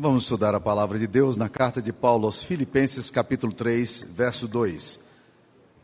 Vamos 0.00 0.22
estudar 0.22 0.54
a 0.54 0.60
palavra 0.60 0.96
de 0.96 1.08
Deus 1.08 1.36
na 1.36 1.48
carta 1.48 1.82
de 1.82 1.92
Paulo 1.92 2.26
aos 2.26 2.40
Filipenses, 2.40 3.10
capítulo 3.10 3.52
3, 3.52 4.06
verso 4.14 4.46
2. 4.46 5.00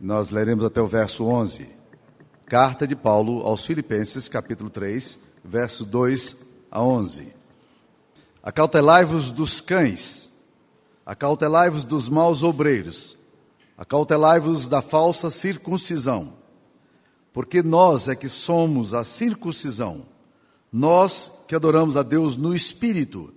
Nós 0.00 0.30
leremos 0.30 0.64
até 0.64 0.80
o 0.80 0.86
verso 0.86 1.24
11. 1.24 1.68
Carta 2.46 2.86
de 2.86 2.94
Paulo 2.94 3.40
aos 3.40 3.66
Filipenses, 3.66 4.28
capítulo 4.28 4.70
3, 4.70 5.18
verso 5.44 5.84
2 5.84 6.36
a 6.70 6.80
11. 6.80 7.34
Acautelai-vos 8.40 9.32
dos 9.32 9.60
cães, 9.60 10.30
acautelai-vos 11.04 11.84
dos 11.84 12.08
maus 12.08 12.44
obreiros, 12.44 13.18
acautelai-vos 13.76 14.68
da 14.68 14.80
falsa 14.80 15.28
circuncisão, 15.28 16.34
porque 17.32 17.64
nós 17.64 18.06
é 18.06 18.14
que 18.14 18.28
somos 18.28 18.94
a 18.94 19.02
circuncisão, 19.02 20.06
nós 20.72 21.32
que 21.48 21.56
adoramos 21.56 21.96
a 21.96 22.04
Deus 22.04 22.36
no 22.36 22.54
Espírito 22.54 23.34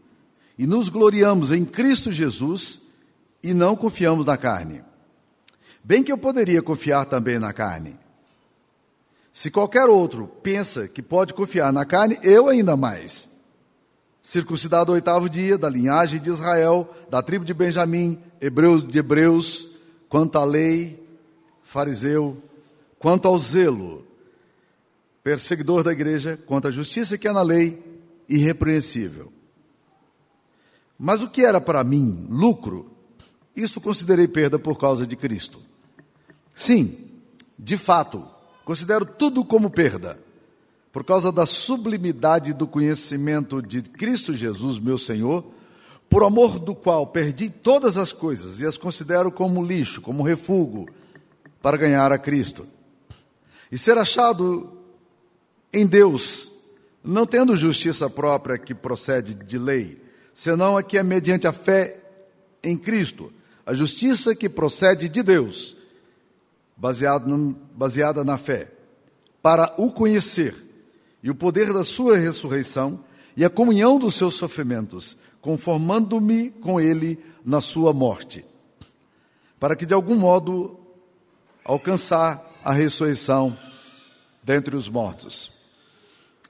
e 0.58 0.66
nos 0.66 0.90
gloriamos 0.90 1.52
em 1.52 1.64
Cristo 1.64 2.12
Jesus 2.12 2.82
e 3.44 3.54
não 3.54 3.76
confiamos 3.76 4.26
na 4.26 4.36
carne. 4.36 4.84
Bem 5.84 6.04
que 6.04 6.12
eu 6.12 6.18
poderia 6.18 6.62
confiar 6.62 7.06
também 7.06 7.38
na 7.40 7.54
carne. 7.54 7.96
Se 9.32 9.52
qualquer 9.52 9.86
outro 9.86 10.28
pensa 10.42 10.88
que 10.88 11.02
pode 11.02 11.34
confiar 11.34 11.72
na 11.72 11.86
carne, 11.86 12.18
eu 12.24 12.50
ainda 12.50 12.76
mais. 12.76 13.30
Circuncidado 14.22 14.92
oitavo 14.92 15.30
dia, 15.30 15.58
da 15.58 15.70
linhagem 15.70 16.20
de 16.20 16.30
Israel, 16.30 16.94
da 17.10 17.22
tribo 17.22 17.46
de 17.46 17.54
Benjamim, 17.54 18.20
hebreu 18.42 18.82
de 18.82 18.98
hebreus, 18.98 19.70
quanto 20.10 20.38
à 20.38 20.44
lei, 20.44 21.02
fariseu, 21.64 22.42
quanto 22.98 23.28
ao 23.28 23.38
zelo, 23.38 24.06
perseguidor 25.24 25.84
da 25.84 25.92
igreja, 25.92 26.38
quanto 26.46 26.68
à 26.68 26.72
justiça 26.72 27.18
que 27.18 27.28
é 27.28 27.32
na 27.32 27.44
lei, 27.44 27.82
irrepreensível. 28.28 29.32
Mas 30.98 31.22
o 31.22 31.30
que 31.30 31.44
era 31.44 31.62
para 31.62 31.84
mim 31.84 32.26
lucro, 32.30 32.92
isto 33.56 33.80
considerei 33.80 34.28
perda 34.28 34.58
por 34.58 34.78
causa 34.78 35.06
de 35.06 35.16
Cristo. 35.16 35.60
Sim, 36.56 36.98
de 37.58 37.78
fato, 37.78 38.28
considero 38.66 39.06
tudo 39.06 39.46
como 39.46 39.70
perda, 39.70 40.20
por 40.92 41.04
causa 41.04 41.32
da 41.32 41.46
sublimidade 41.46 42.54
do 42.54 42.68
conhecimento 42.68 43.62
de 43.62 43.82
Cristo 43.82 44.36
Jesus, 44.36 44.80
meu 44.80 44.98
Senhor, 44.98 45.46
por 46.10 46.24
amor 46.24 46.58
do 46.58 46.74
qual 46.74 47.06
perdi 47.08 47.50
todas 47.50 47.98
as 47.98 48.14
coisas 48.14 48.60
e 48.60 48.66
as 48.66 48.78
considero 48.78 49.32
como 49.32 49.64
lixo, 49.64 50.02
como 50.02 50.24
refúgio, 50.24 50.88
para 51.62 51.78
ganhar 51.78 52.12
a 52.12 52.18
Cristo. 52.18 52.66
E 53.72 53.78
ser 53.78 53.98
achado 53.98 54.78
em 55.74 55.86
Deus, 55.86 56.52
não 57.04 57.26
tendo 57.26 57.56
justiça 57.56 58.10
própria 58.10 58.58
que 58.58 58.74
procede 58.74 59.36
de 59.36 59.58
lei, 59.58 60.02
senão 60.38 60.78
a 60.78 60.84
que 60.84 61.00
é 61.00 61.02
mediante 61.02 61.48
a 61.48 61.52
fé 61.52 62.00
em 62.62 62.78
Cristo, 62.78 63.34
a 63.66 63.74
justiça 63.74 64.36
que 64.36 64.48
procede 64.48 65.10
de 65.10 65.24
Deus 65.24 65.76
baseado, 66.76 67.58
baseada 67.76 68.24
na 68.24 68.38
fé, 68.38 68.72
para 69.42 69.74
o 69.80 69.92
conhecer 69.92 70.54
e 71.24 71.32
o 71.32 71.36
poder 71.36 71.74
da 71.74 71.84
sua 71.84 72.18
ressurreição 72.18 73.04
e 73.36 73.44
a 73.44 73.50
comunhão 73.50 73.98
dos 73.98 74.14
seus 74.14 74.36
sofrimentos, 74.36 75.18
conformando-me 75.42 76.52
com 76.52 76.80
ele 76.80 77.18
na 77.44 77.60
sua 77.60 77.92
morte, 77.92 78.46
para 79.60 79.76
que 79.76 79.88
de 79.88 79.94
algum 79.96 80.16
modo 80.16 80.80
alcançar 81.66 82.48
a 82.64 82.74
ressurreição 82.74 83.58
dentre 84.44 84.78
os 84.78 84.88
mortos. 84.88 85.52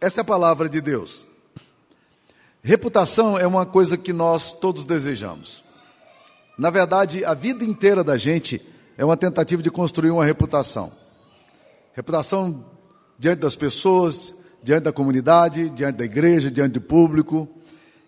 Essa 0.01 0.19
é 0.19 0.23
a 0.23 0.25
palavra 0.25 0.67
de 0.67 0.81
Deus. 0.81 1.25
Reputação 2.67 3.39
é 3.39 3.47
uma 3.47 3.65
coisa 3.65 3.95
que 3.95 4.11
nós 4.11 4.51
todos 4.51 4.83
desejamos. 4.83 5.63
Na 6.57 6.69
verdade, 6.69 7.23
a 7.23 7.33
vida 7.33 7.63
inteira 7.63 8.03
da 8.03 8.17
gente 8.17 8.61
é 8.97 9.05
uma 9.05 9.15
tentativa 9.15 9.63
de 9.63 9.71
construir 9.71 10.11
uma 10.11 10.25
reputação. 10.25 10.91
Reputação 11.93 12.65
diante 13.17 13.39
das 13.39 13.55
pessoas, 13.55 14.33
diante 14.61 14.83
da 14.83 14.91
comunidade, 14.91 15.69
diante 15.69 15.95
da 15.95 16.03
igreja, 16.03 16.51
diante 16.51 16.73
do 16.73 16.81
público. 16.81 17.47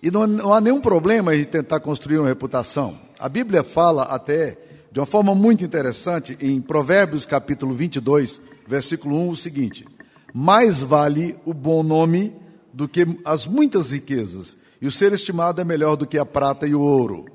E 0.04 0.12
não, 0.12 0.28
não 0.28 0.54
há 0.54 0.60
nenhum 0.60 0.82
problema 0.82 1.34
em 1.34 1.46
tentar 1.46 1.80
construir 1.80 2.18
uma 2.18 2.28
reputação. 2.28 3.00
A 3.18 3.30
Bíblia 3.30 3.64
fala 3.64 4.04
até, 4.04 4.58
de 4.92 5.00
uma 5.00 5.06
forma 5.06 5.34
muito 5.34 5.64
interessante, 5.64 6.38
em 6.42 6.60
Provérbios 6.60 7.26
capítulo 7.26 7.74
22, 7.74 8.42
versículo 8.68 9.16
1, 9.20 9.30
o 9.30 9.36
seguinte: 9.38 9.88
Mais 10.34 10.84
vale 10.84 11.38
o 11.46 11.54
bom 11.54 11.82
nome 11.82 12.49
do 12.74 12.88
que 12.88 13.06
as 13.26 13.46
muitas 13.46 13.92
riquezas, 13.92 14.58
e 14.82 14.88
o 14.88 14.92
ser 14.92 15.12
estimado 15.14 15.60
é 15.60 15.66
melhor 15.66 15.96
do 15.96 16.08
que 16.08 16.18
a 16.18 16.26
prata 16.26 16.68
e 16.68 16.74
o 16.74 16.82
ouro. 16.82 17.26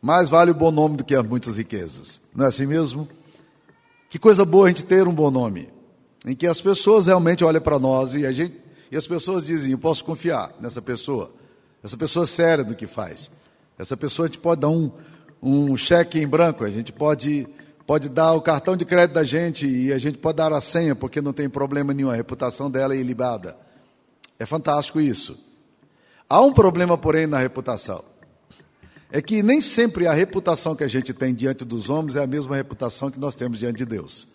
Mais 0.00 0.28
vale 0.28 0.50
o 0.50 0.54
bom 0.54 0.70
nome 0.70 0.96
do 0.96 1.04
que 1.04 1.14
as 1.14 1.26
muitas 1.26 1.58
riquezas. 1.58 2.20
Não 2.34 2.44
é 2.44 2.48
assim 2.48 2.66
mesmo? 2.66 3.08
Que 4.08 4.18
coisa 4.18 4.44
boa 4.44 4.66
a 4.66 4.68
gente 4.68 4.84
ter 4.84 5.06
um 5.06 5.12
bom 5.12 5.30
nome, 5.30 5.68
em 6.26 6.34
que 6.34 6.46
as 6.46 6.60
pessoas 6.60 7.06
realmente 7.06 7.44
olham 7.44 7.60
para 7.60 7.78
nós 7.78 8.14
e, 8.14 8.24
a 8.24 8.32
gente, 8.32 8.56
e 8.90 8.96
as 8.96 9.06
pessoas 9.06 9.44
dizem: 9.44 9.72
Eu 9.72 9.78
posso 9.78 10.04
confiar 10.04 10.54
nessa 10.60 10.80
pessoa. 10.80 11.30
Essa 11.82 11.96
pessoa 11.96 12.24
é 12.24 12.26
séria 12.26 12.64
do 12.64 12.74
que 12.74 12.86
faz. 12.86 13.30
Essa 13.78 13.96
pessoa 13.96 14.26
a 14.26 14.28
gente 14.28 14.38
pode 14.38 14.60
dar 14.60 14.68
um, 14.68 14.90
um 15.42 15.76
cheque 15.76 16.18
em 16.18 16.26
branco, 16.26 16.64
a 16.64 16.70
gente 16.70 16.92
pode, 16.92 17.46
pode 17.86 18.08
dar 18.08 18.32
o 18.32 18.40
cartão 18.40 18.76
de 18.76 18.84
crédito 18.84 19.14
da 19.14 19.22
gente 19.22 19.66
e 19.66 19.92
a 19.92 19.98
gente 19.98 20.18
pode 20.18 20.36
dar 20.36 20.52
a 20.52 20.60
senha, 20.60 20.96
porque 20.96 21.20
não 21.20 21.32
tem 21.32 21.48
problema 21.48 21.92
nenhum, 21.92 22.10
a 22.10 22.14
reputação 22.14 22.70
dela 22.70 22.94
é 22.94 22.98
ilibada. 22.98 23.56
É 24.38 24.46
fantástico 24.46 25.00
isso. 25.00 25.38
Há 26.28 26.40
um 26.40 26.52
problema, 26.52 26.96
porém, 26.96 27.26
na 27.26 27.38
reputação 27.38 28.04
é 29.10 29.22
que 29.22 29.42
nem 29.42 29.60
sempre 29.60 30.06
a 30.06 30.12
reputação 30.12 30.76
que 30.76 30.84
a 30.84 30.88
gente 30.88 31.12
tem 31.14 31.34
diante 31.34 31.64
dos 31.64 31.88
homens 31.88 32.16
é 32.16 32.22
a 32.22 32.26
mesma 32.26 32.56
reputação 32.56 33.10
que 33.10 33.18
nós 33.18 33.34
temos 33.34 33.58
diante 33.58 33.78
de 33.78 33.86
Deus. 33.86 34.28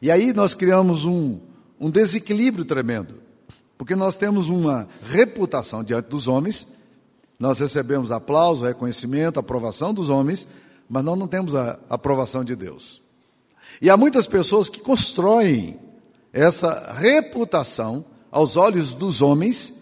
E 0.00 0.10
aí 0.10 0.32
nós 0.32 0.54
criamos 0.54 1.04
um, 1.04 1.40
um 1.80 1.90
desequilíbrio 1.90 2.64
tremendo, 2.64 3.16
porque 3.76 3.96
nós 3.96 4.14
temos 4.14 4.48
uma 4.48 4.88
reputação 5.02 5.82
diante 5.82 6.08
dos 6.08 6.28
homens, 6.28 6.66
nós 7.38 7.58
recebemos 7.58 8.12
aplauso, 8.12 8.64
reconhecimento, 8.64 9.40
aprovação 9.40 9.92
dos 9.92 10.10
homens, 10.10 10.46
mas 10.88 11.04
nós 11.04 11.18
não 11.18 11.26
temos 11.26 11.56
a 11.56 11.78
aprovação 11.90 12.44
de 12.44 12.54
Deus. 12.54 13.02
E 13.80 13.90
há 13.90 13.96
muitas 13.96 14.28
pessoas 14.28 14.68
que 14.68 14.80
constroem 14.80 15.78
essa 16.32 16.92
reputação 16.92 18.04
aos 18.32 18.56
olhos 18.56 18.94
dos 18.94 19.20
homens, 19.20 19.74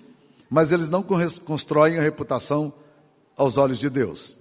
mas 0.51 0.73
eles 0.73 0.91
não 0.91 1.05
constroem 1.45 1.97
a 1.97 2.03
reputação 2.03 2.73
aos 3.37 3.57
olhos 3.57 3.79
de 3.79 3.89
Deus. 3.89 4.37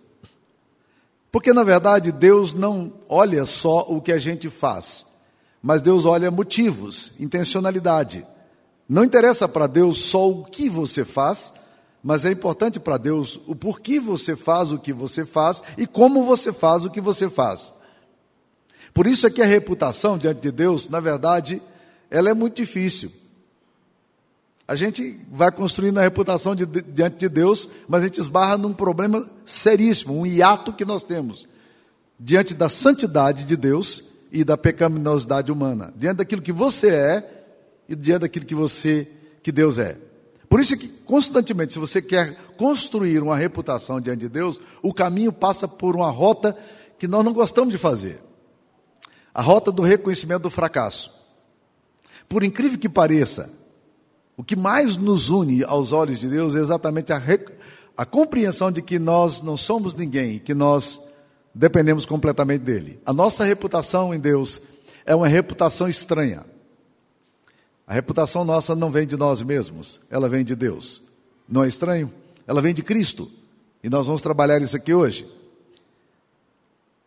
Porque, 1.32 1.54
na 1.54 1.64
verdade, 1.64 2.12
Deus 2.12 2.52
não 2.52 2.92
olha 3.08 3.46
só 3.46 3.82
o 3.88 4.02
que 4.02 4.12
a 4.12 4.18
gente 4.18 4.50
faz, 4.50 5.06
mas 5.62 5.80
Deus 5.80 6.06
olha 6.06 6.32
motivos, 6.32 7.14
intencionalidade. 7.20 8.26
Não 8.88 9.04
interessa 9.04 9.48
para 9.48 9.68
Deus 9.68 10.00
só 10.00 10.28
o 10.28 10.44
que 10.44 10.68
você 10.68 11.06
faz, 11.06 11.54
mas 12.04 12.26
é 12.26 12.32
importante 12.32 12.80
para 12.80 12.98
Deus 12.98 13.40
o 13.46 13.54
porquê 13.54 14.00
você 14.00 14.36
faz 14.36 14.72
o 14.72 14.80
que 14.80 14.92
você 14.92 15.24
faz 15.24 15.62
e 15.78 15.86
como 15.86 16.24
você 16.24 16.52
faz 16.52 16.84
o 16.84 16.90
que 16.90 17.00
você 17.00 17.30
faz. 17.30 17.72
Por 18.92 19.06
isso 19.06 19.28
é 19.28 19.30
que 19.30 19.44
a 19.44 19.46
reputação 19.46 20.18
diante 20.18 20.42
de 20.42 20.52
Deus, 20.52 20.90
na 20.90 21.00
verdade, 21.00 21.62
ela 22.10 22.32
é 22.32 22.34
muito 22.34 22.56
difícil. 22.56 23.12
A 24.70 24.76
gente 24.76 25.20
vai 25.32 25.52
construindo 25.52 25.98
a 25.98 26.04
reputação 26.04 26.54
de, 26.54 26.64
de, 26.64 26.84
diante 26.84 27.18
de 27.18 27.28
Deus, 27.28 27.68
mas 27.88 28.04
a 28.04 28.06
gente 28.06 28.22
esbarra 28.22 28.56
num 28.56 28.72
problema 28.72 29.28
seríssimo, 29.44 30.14
um 30.14 30.28
hiato 30.28 30.72
que 30.72 30.86
nós 30.86 31.04
temos 31.04 31.48
diante 32.20 32.54
da 32.54 32.70
santidade 32.70 33.46
de 33.46 33.58
Deus 33.58 34.04
e 34.32 34.44
da 34.44 34.56
pecaminosidade 34.56 35.52
humana, 35.52 35.92
diante 35.96 36.18
daquilo 36.18 36.44
que 36.44 36.52
você 36.52 36.90
é 36.90 37.46
e 37.90 37.96
diante 37.96 38.22
daquilo 38.22 38.46
que 38.46 38.54
você, 38.54 39.08
que 39.42 39.52
Deus 39.52 39.80
é. 39.80 39.98
Por 40.48 40.60
isso 40.60 40.78
que 40.78 40.88
constantemente, 40.88 41.74
se 41.74 41.80
você 41.80 42.00
quer 42.00 42.36
construir 42.56 43.24
uma 43.24 43.36
reputação 43.36 44.00
diante 44.00 44.20
de 44.20 44.30
Deus, 44.30 44.62
o 44.84 44.94
caminho 44.94 45.34
passa 45.34 45.68
por 45.68 45.96
uma 45.96 46.12
rota 46.12 46.56
que 47.00 47.08
nós 47.08 47.26
não 47.26 47.34
gostamos 47.34 47.72
de 47.72 47.80
fazer. 47.80 48.22
A 49.34 49.42
rota 49.42 49.72
do 49.72 49.82
reconhecimento 49.82 50.44
do 50.44 50.52
fracasso. 50.52 51.12
Por 52.28 52.44
incrível 52.44 52.78
que 52.78 52.88
pareça, 52.88 53.58
o 54.40 54.44
que 54.44 54.56
mais 54.56 54.96
nos 54.96 55.30
une 55.30 55.66
aos 55.66 55.92
olhos 55.92 56.18
de 56.18 56.30
Deus 56.30 56.56
é 56.56 56.60
exatamente 56.60 57.12
a, 57.12 57.22
a 57.98 58.06
compreensão 58.06 58.72
de 58.72 58.82
que 58.82 58.98
nós 58.98 59.42
não 59.42 59.58
somos 59.58 59.94
ninguém, 59.94 60.40
que 60.40 60.54
nós 60.54 61.02
dependemos 61.54 62.06
completamente 62.06 62.62
dele. 62.62 63.02
A 63.06 63.12
nossa 63.12 63.44
reputação 63.44 64.14
em 64.14 64.20
Deus 64.20 64.62
é 65.06 65.14
uma 65.14 65.28
reputação 65.28 65.90
estranha. 65.90 66.46
A 67.86 67.94
reputação 67.94 68.46
nossa 68.46 68.74
não 68.74 68.90
vem 68.90 69.06
de 69.06 69.18
nós 69.18 69.42
mesmos, 69.42 70.00
ela 70.10 70.30
vem 70.30 70.46
de 70.46 70.56
Deus. 70.56 71.02
Não 71.46 71.66
é 71.66 71.68
estranho? 71.68 72.10
Ela 72.48 72.62
vem 72.62 72.74
de 72.74 72.82
Cristo. 72.82 73.30
E 73.84 73.90
nós 73.90 74.08
vamos 74.08 74.22
trabalhar 74.22 74.62
isso 74.62 74.78
aqui 74.78 74.94
hoje. 74.94 75.30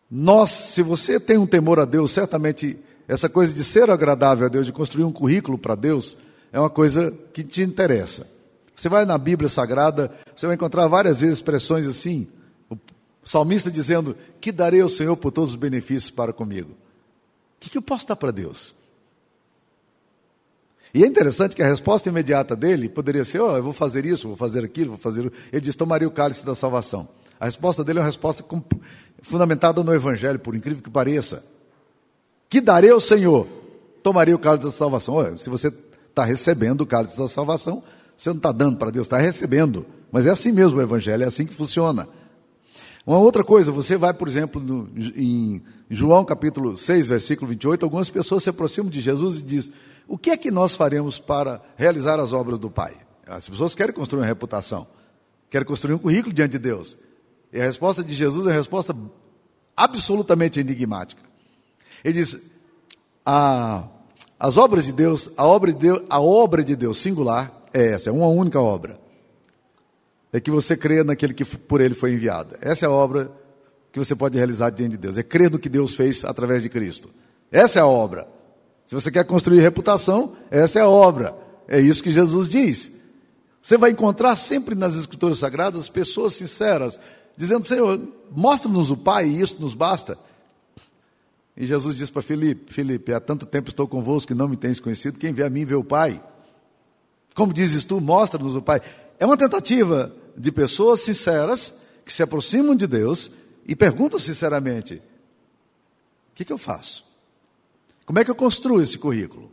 Nós, 0.07 0.51
se 0.51 0.83
você 0.83 1.19
tem 1.19 1.39
um 1.39 1.47
temor 1.47 1.79
a 1.79 1.85
Deus, 1.85 2.11
certamente 2.11 2.77
essa 3.07 3.27
coisa 3.27 3.51
de 3.51 3.63
ser 3.63 3.89
agradável 3.89 4.45
a 4.45 4.49
Deus, 4.49 4.67
de 4.67 4.71
construir 4.71 5.03
um 5.03 5.11
currículo 5.11 5.57
para 5.57 5.73
Deus, 5.73 6.15
é 6.53 6.59
uma 6.59 6.69
coisa 6.69 7.11
que 7.33 7.43
te 7.43 7.63
interessa. 7.63 8.31
Você 8.75 8.87
vai 8.87 9.05
na 9.05 9.17
Bíblia 9.17 9.49
Sagrada, 9.49 10.11
você 10.35 10.45
vai 10.45 10.55
encontrar 10.55 10.87
várias 10.87 11.19
vezes 11.19 11.37
expressões 11.37 11.87
assim. 11.87 12.27
O 12.69 12.77
salmista 13.23 13.71
dizendo: 13.71 14.15
Que 14.39 14.51
darei 14.51 14.81
ao 14.81 14.89
Senhor 14.89 15.17
por 15.17 15.31
todos 15.31 15.49
os 15.49 15.55
benefícios 15.55 16.11
para 16.11 16.31
comigo? 16.31 16.69
O 16.71 16.75
que, 17.59 17.75
eu 17.75 17.81
posso 17.81 18.07
dar 18.07 18.15
para 18.15 18.29
Deus? 18.29 18.75
E 20.93 21.03
é 21.03 21.07
interessante 21.07 21.55
que 21.55 21.63
a 21.63 21.67
resposta 21.67 22.09
imediata 22.09 22.55
dele 22.55 22.87
poderia 22.87 23.25
ser: 23.25 23.39
oh, 23.41 23.57
eu 23.57 23.63
vou 23.63 23.73
fazer 23.73 24.05
isso, 24.05 24.27
vou 24.27 24.37
fazer 24.37 24.63
aquilo, 24.63 24.91
vou 24.91 24.99
fazer. 24.99 25.31
Ele 25.51 25.61
diz: 25.61 25.75
tomaria 25.75 26.07
o 26.07 26.11
cálice 26.11 26.45
da 26.45 26.53
salvação. 26.53 27.07
A 27.39 27.45
resposta 27.45 27.83
dele 27.83 27.97
é 27.97 28.01
uma 28.01 28.05
resposta 28.05 28.45
fundamentada 29.23 29.83
no 29.83 29.93
Evangelho, 29.93 30.37
por 30.37 30.55
incrível 30.55 30.83
que 30.83 30.89
pareça. 30.89 31.43
Que 32.47 32.61
darei 32.61 32.91
ao 32.91 33.01
Senhor? 33.01 33.47
Tomaria 34.03 34.35
o 34.35 34.39
cálice 34.39 34.65
da 34.65 34.71
salvação. 34.71 35.15
Olha, 35.15 35.37
se 35.37 35.49
você 35.49 35.73
está 36.13 36.23
recebendo 36.23 36.81
o 36.81 36.85
cálice 36.85 37.17
da 37.17 37.27
salvação, 37.27 37.83
você 38.15 38.29
não 38.29 38.37
está 38.37 38.51
dando 38.51 38.77
para 38.77 38.91
Deus, 38.91 39.07
está 39.07 39.17
recebendo. 39.17 39.85
Mas 40.11 40.27
é 40.27 40.29
assim 40.29 40.51
mesmo 40.51 40.77
o 40.77 40.81
Evangelho, 40.81 41.23
é 41.23 41.25
assim 41.25 41.45
que 41.45 41.53
funciona. 41.53 42.07
Uma 43.05 43.17
outra 43.17 43.43
coisa, 43.43 43.71
você 43.71 43.97
vai, 43.97 44.13
por 44.13 44.27
exemplo, 44.27 44.61
no, 44.61 44.89
em 45.15 45.61
João 45.89 46.23
capítulo 46.23 46.77
6, 46.77 47.07
versículo 47.07 47.49
28, 47.49 47.83
algumas 47.83 48.09
pessoas 48.09 48.43
se 48.43 48.49
aproximam 48.49 48.89
de 48.89 49.01
Jesus 49.01 49.37
e 49.37 49.41
dizem: 49.41 49.73
O 50.07 50.17
que 50.17 50.29
é 50.29 50.37
que 50.37 50.51
nós 50.51 50.75
faremos 50.75 51.19
para 51.19 51.61
realizar 51.75 52.19
as 52.19 52.31
obras 52.31 52.59
do 52.59 52.69
Pai? 52.69 52.95
As 53.27 53.49
pessoas 53.49 53.75
querem 53.75 53.93
construir 53.93 54.21
uma 54.21 54.27
reputação, 54.27 54.87
querem 55.49 55.67
construir 55.67 55.95
um 55.95 55.97
currículo 55.97 56.33
diante 56.33 56.51
de 56.51 56.59
Deus. 56.59 56.97
E 57.51 57.59
a 57.59 57.63
resposta 57.63 58.03
de 58.03 58.13
Jesus 58.13 58.45
é 58.45 58.49
uma 58.51 58.55
resposta 58.55 58.95
absolutamente 59.75 60.59
enigmática. 60.59 61.21
Ele 62.03 62.13
diz: 62.13 62.37
a, 63.25 63.85
as 64.39 64.57
obras 64.57 64.85
de 64.85 64.91
Deus, 64.91 65.29
a 65.37 65.45
obra 65.45 65.71
de 65.71 65.79
Deus, 65.79 66.03
a 66.09 66.21
obra 66.21 66.63
de 66.63 66.75
Deus 66.75 66.97
singular 66.97 67.51
é 67.73 67.91
essa, 67.91 68.09
é 68.09 68.13
uma 68.13 68.27
única 68.27 68.59
obra 68.59 69.03
é 70.33 70.39
que 70.39 70.49
você 70.49 70.75
crê 70.75 71.03
naquele 71.03 71.31
que 71.31 71.45
por 71.45 71.79
ele 71.79 71.93
foi 71.93 72.13
enviado. 72.13 72.57
Essa 72.59 72.87
é 72.87 72.87
a 72.87 72.91
obra 72.91 73.31
que 73.91 73.99
você 73.99 74.15
pode 74.15 74.35
realizar 74.35 74.71
diante 74.71 74.93
de 74.93 74.97
Deus. 74.97 75.15
É 75.15 75.21
crer 75.21 75.51
no 75.51 75.59
que 75.59 75.69
Deus 75.69 75.93
fez 75.93 76.25
através 76.25 76.63
de 76.63 76.69
Cristo. 76.69 77.07
Essa 77.51 77.77
é 77.77 77.81
a 77.83 77.85
obra. 77.85 78.27
Se 78.83 78.95
você 78.95 79.11
quer 79.11 79.23
construir 79.25 79.61
reputação, 79.61 80.35
essa 80.49 80.79
é 80.79 80.81
a 80.81 80.89
obra. 80.89 81.37
É 81.67 81.79
isso 81.79 82.01
que 82.01 82.11
Jesus 82.11 82.49
diz. 82.49 82.91
Você 83.61 83.77
vai 83.77 83.91
encontrar 83.91 84.35
sempre 84.35 84.73
nas 84.73 84.95
Escrituras 84.95 85.37
Sagradas 85.37 85.87
pessoas 85.87 86.33
sinceras, 86.33 86.99
dizendo: 87.37 87.67
Senhor, 87.67 88.01
mostra-nos 88.31 88.89
o 88.89 88.97
Pai 88.97 89.27
e 89.27 89.39
isso 89.39 89.57
nos 89.59 89.75
basta. 89.75 90.17
E 91.55 91.65
Jesus 91.65 91.95
diz 91.95 92.09
para 92.09 92.21
Filipe: 92.21 92.73
Filipe, 92.73 93.13
há 93.13 93.19
tanto 93.19 93.45
tempo 93.45 93.69
estou 93.69 93.87
convosco 93.87 94.29
que 94.29 94.33
não 94.33 94.47
me 94.47 94.57
tens 94.57 94.79
conhecido, 94.79 95.19
quem 95.19 95.33
vê 95.33 95.43
a 95.43 95.49
mim 95.49 95.65
vê 95.65 95.75
o 95.75 95.83
Pai. 95.83 96.21
Como 97.35 97.53
dizes 97.53 97.83
tu, 97.83 97.99
mostra-nos 97.99 98.55
o 98.55 98.61
Pai. 98.61 98.81
É 99.19 99.25
uma 99.25 99.37
tentativa 99.37 100.15
de 100.35 100.51
pessoas 100.51 101.01
sinceras 101.01 101.73
que 102.05 102.11
se 102.11 102.23
aproximam 102.23 102.75
de 102.75 102.87
Deus 102.87 103.31
e 103.67 103.75
perguntam 103.75 104.19
sinceramente: 104.19 104.95
o 104.95 106.35
que, 106.35 106.45
que 106.45 106.53
eu 106.53 106.57
faço? 106.57 107.05
Como 108.05 108.19
é 108.19 108.25
que 108.25 108.31
eu 108.31 108.35
construo 108.35 108.81
esse 108.81 108.97
currículo? 108.97 109.51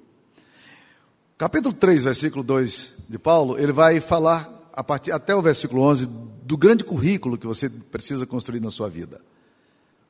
Capítulo 1.38 1.74
3, 1.74 2.04
versículo 2.04 2.42
2 2.42 2.94
de 3.08 3.18
Paulo, 3.18 3.58
ele 3.58 3.72
vai 3.72 4.00
falar 4.00 4.68
a 4.72 4.84
partir, 4.84 5.12
até 5.12 5.34
o 5.34 5.40
versículo 5.40 5.82
11 5.82 6.06
do 6.42 6.56
grande 6.56 6.84
currículo 6.84 7.38
que 7.38 7.46
você 7.46 7.70
precisa 7.70 8.26
construir 8.26 8.60
na 8.60 8.70
sua 8.70 8.88
vida. 8.88 9.20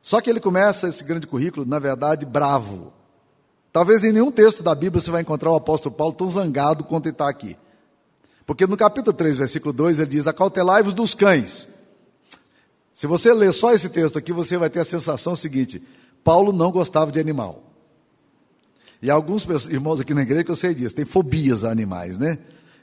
Só 0.03 0.21
que 0.21 0.31
ele 0.31 0.41
começa 0.41 0.89
esse 0.89 1.05
grande 1.05 1.27
currículo, 1.27 1.67
na 1.67 1.79
verdade, 1.79 2.25
bravo. 2.25 2.93
Talvez 3.73 4.03
em 4.03 4.13
nenhum 4.13 4.31
texto 4.31 4.63
da 4.63 4.75
Bíblia 4.75 5.01
você 5.01 5.11
vai 5.11 5.23
encontrar 5.23 5.51
o 5.51 5.57
apóstolo 5.57 5.95
Paulo 5.95 6.15
tão 6.15 6.29
zangado 6.29 6.85
quanto 6.85 7.09
está 7.09 7.29
aqui. 7.29 7.57
Porque 8.47 8.67
no 8.67 8.77
capítulo 8.77 9.17
3, 9.17 9.37
versículo 9.37 9.73
2, 9.73 9.99
ele 9.99 10.11
diz: 10.11 10.27
Acautelai-vos 10.27 10.93
dos 10.93 11.15
cães. 11.15 11.69
Se 12.93 13.07
você 13.07 13.33
ler 13.33 13.53
só 13.53 13.73
esse 13.73 13.89
texto 13.89 14.19
aqui, 14.19 14.33
você 14.33 14.57
vai 14.57 14.69
ter 14.69 14.81
a 14.81 14.85
sensação 14.85 15.37
seguinte: 15.37 15.83
Paulo 16.25 16.53
não 16.53 16.73
gostava 16.73 17.13
de 17.13 17.21
animal. 17.21 17.63
E 19.03 19.11
alguns 19.11 19.47
irmãos 19.69 20.01
aqui 20.01 20.13
na 20.13 20.23
igreja 20.23 20.45
que 20.45 20.51
eu 20.51 20.57
sei 20.57 20.75
disso, 20.75 20.95
tem 20.95 21.05
fobias 21.05 21.65
a 21.65 21.71
animais, 21.71 22.19
né? 22.19 22.39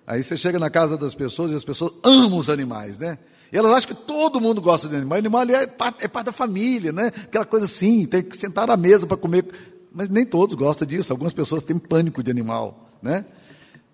Aí 0.06 0.24
você 0.24 0.38
chega 0.38 0.58
na 0.58 0.70
casa 0.70 0.98
das 0.98 1.14
pessoas 1.14 1.52
e 1.52 1.56
as 1.56 1.64
pessoas 1.64 1.92
amam 2.04 2.40
os 2.40 2.50
animais, 2.50 2.98
né? 2.98 3.20
E 3.52 3.58
elas 3.58 3.72
acham 3.74 3.90
que 3.90 3.96
todo 3.96 4.42
mundo 4.42 4.62
gosta 4.62 4.88
de 4.88 4.96
animal. 4.96 5.18
Animal 5.18 5.44
é 5.50 5.68
parte, 5.68 6.04
é 6.04 6.08
parte 6.08 6.28
da 6.28 6.32
família, 6.32 6.92
né? 6.92 7.08
Aquela 7.08 7.46
coisa 7.46 7.66
assim, 7.66 8.06
tem 8.06 8.22
que 8.22 8.36
sentar 8.36 8.70
à 8.70 8.78
mesa 8.78 9.08
para 9.08 9.18
comer. 9.18 9.46
Mas 9.92 10.10
nem 10.10 10.26
todos 10.26 10.56
gostam 10.56 10.88
disso. 10.88 11.14
Algumas 11.14 11.34
pessoas 11.34 11.64
têm 11.64 11.78
pânico 11.78 12.22
de 12.22 12.30
animal, 12.30 12.90
né? 13.02 13.26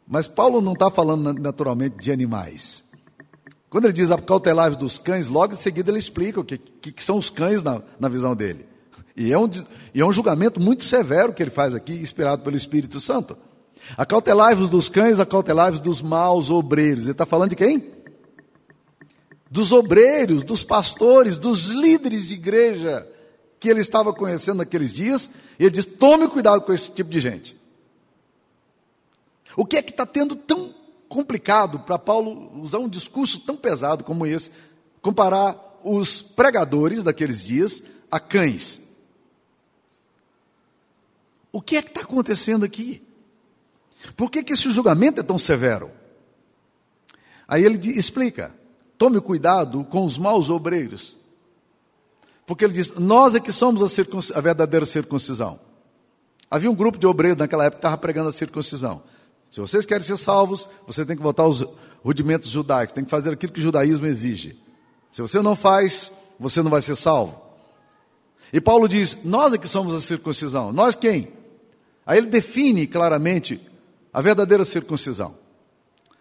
Mas 0.07 0.27
Paulo 0.27 0.61
não 0.61 0.73
está 0.73 0.89
falando 0.89 1.33
naturalmente 1.33 1.97
de 1.97 2.11
animais. 2.11 2.83
Quando 3.69 3.85
ele 3.85 3.93
diz 3.93 4.11
acautelai 4.11 4.71
dos 4.75 4.97
cães, 4.97 5.27
logo 5.27 5.53
em 5.53 5.57
seguida 5.57 5.89
ele 5.89 5.97
explica 5.97 6.39
o 6.39 6.43
que, 6.43 6.57
que 6.57 7.03
são 7.03 7.17
os 7.17 7.29
cães 7.29 7.63
na, 7.63 7.81
na 7.99 8.09
visão 8.09 8.35
dele. 8.35 8.65
E 9.15 9.31
é, 9.31 9.37
um, 9.37 9.49
e 9.93 10.01
é 10.01 10.05
um 10.05 10.11
julgamento 10.11 10.59
muito 10.59 10.83
severo 10.83 11.33
que 11.33 11.41
ele 11.41 11.51
faz 11.51 11.75
aqui, 11.75 11.93
inspirado 11.93 12.43
pelo 12.43 12.57
Espírito 12.57 12.99
Santo. 12.99 13.37
Acautelai-vos 13.97 14.69
dos 14.69 14.89
cães, 14.89 15.19
acautelai-vos 15.19 15.79
dos 15.79 16.01
maus 16.01 16.49
obreiros. 16.49 17.03
Ele 17.03 17.11
está 17.11 17.25
falando 17.25 17.51
de 17.51 17.55
quem? 17.55 17.83
Dos 19.53 19.71
obreiros, 19.71 20.43
dos 20.43 20.63
pastores, 20.63 21.37
dos 21.37 21.65
líderes 21.67 22.27
de 22.27 22.33
igreja 22.33 23.07
que 23.59 23.69
ele 23.69 23.81
estava 23.81 24.11
conhecendo 24.11 24.57
naqueles 24.57 24.91
dias. 24.91 25.29
E 25.59 25.65
ele 25.65 25.75
diz: 25.75 25.85
tome 25.85 26.27
cuidado 26.27 26.63
com 26.63 26.73
esse 26.73 26.89
tipo 26.89 27.11
de 27.11 27.19
gente. 27.19 27.55
O 29.55 29.63
que 29.63 29.77
é 29.77 29.83
que 29.83 29.91
está 29.91 30.07
tendo 30.07 30.35
tão 30.35 30.73
complicado 31.07 31.81
para 31.81 31.99
Paulo 31.99 32.59
usar 32.59 32.79
um 32.79 32.89
discurso 32.89 33.41
tão 33.41 33.55
pesado 33.55 34.03
como 34.03 34.25
esse, 34.25 34.49
comparar 35.03 35.55
os 35.83 36.19
pregadores 36.19 37.03
daqueles 37.03 37.43
dias 37.43 37.83
a 38.09 38.19
cães? 38.19 38.81
O 41.51 41.61
que 41.61 41.77
é 41.77 41.83
que 41.83 41.89
está 41.89 42.01
acontecendo 42.01 42.65
aqui? 42.65 43.03
Por 44.17 44.31
que, 44.31 44.41
que 44.41 44.53
esse 44.53 44.71
julgamento 44.71 45.19
é 45.19 45.23
tão 45.23 45.37
severo? 45.37 45.91
Aí 47.47 47.63
ele 47.63 47.77
explica: 47.91 48.51
tome 49.03 49.19
cuidado 49.19 49.83
com 49.83 50.05
os 50.05 50.17
maus 50.17 50.49
obreiros. 50.49 51.17
Porque 52.45 52.63
ele 52.63 52.71
diz: 52.71 52.93
nós 52.95 53.35
é 53.35 53.39
que 53.41 53.51
somos 53.51 53.81
a, 53.83 54.37
a 54.37 54.41
verdadeira 54.41 54.85
circuncisão. 54.85 55.59
Havia 56.49 56.71
um 56.71 56.75
grupo 56.75 56.97
de 56.97 57.05
obreiros 57.05 57.37
naquela 57.37 57.65
época 57.65 57.79
que 57.79 57.85
estava 57.85 57.97
pregando 57.97 58.29
a 58.29 58.31
circuncisão. 58.31 59.03
Se 59.51 59.59
vocês 59.59 59.85
querem 59.85 60.05
ser 60.05 60.15
salvos, 60.15 60.69
você 60.87 61.05
tem 61.05 61.17
que 61.17 61.21
voltar 61.21 61.43
aos 61.43 61.65
rudimentos 62.01 62.49
judaicos, 62.49 62.93
tem 62.93 63.03
que 63.03 63.11
fazer 63.11 63.33
aquilo 63.33 63.51
que 63.51 63.59
o 63.59 63.63
judaísmo 63.63 64.05
exige. 64.05 64.57
Se 65.11 65.21
você 65.21 65.41
não 65.41 65.55
faz, 65.55 66.09
você 66.39 66.61
não 66.61 66.71
vai 66.71 66.81
ser 66.81 66.95
salvo. 66.95 67.41
E 68.53 68.61
Paulo 68.61 68.87
diz: 68.87 69.17
Nós 69.25 69.53
é 69.53 69.57
que 69.57 69.67
somos 69.67 69.93
a 69.93 69.99
circuncisão. 69.99 70.71
Nós 70.71 70.95
quem? 70.95 71.33
Aí 72.05 72.19
ele 72.19 72.27
define 72.27 72.87
claramente 72.87 73.59
a 74.13 74.21
verdadeira 74.21 74.63
circuncisão. 74.63 75.42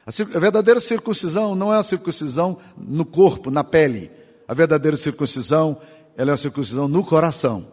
A, 0.07 0.41
verdadeira 0.41 0.81
circuncisão 0.81 1.55
não 1.55 1.73
é 1.73 1.79
a 1.79 1.83
circuncisão 1.83 2.59
no 2.77 3.05
corpo, 3.05 3.51
na 3.51 3.63
pele. 3.63 4.11
A 4.49 4.55
verdadeira 4.55 4.97
circuncisão, 4.97 5.81
ela 6.17 6.31
é 6.31 6.35
a 6.35 6.37
circuncisão 6.37 6.89
no 6.89 7.05
coração. 7.05 7.69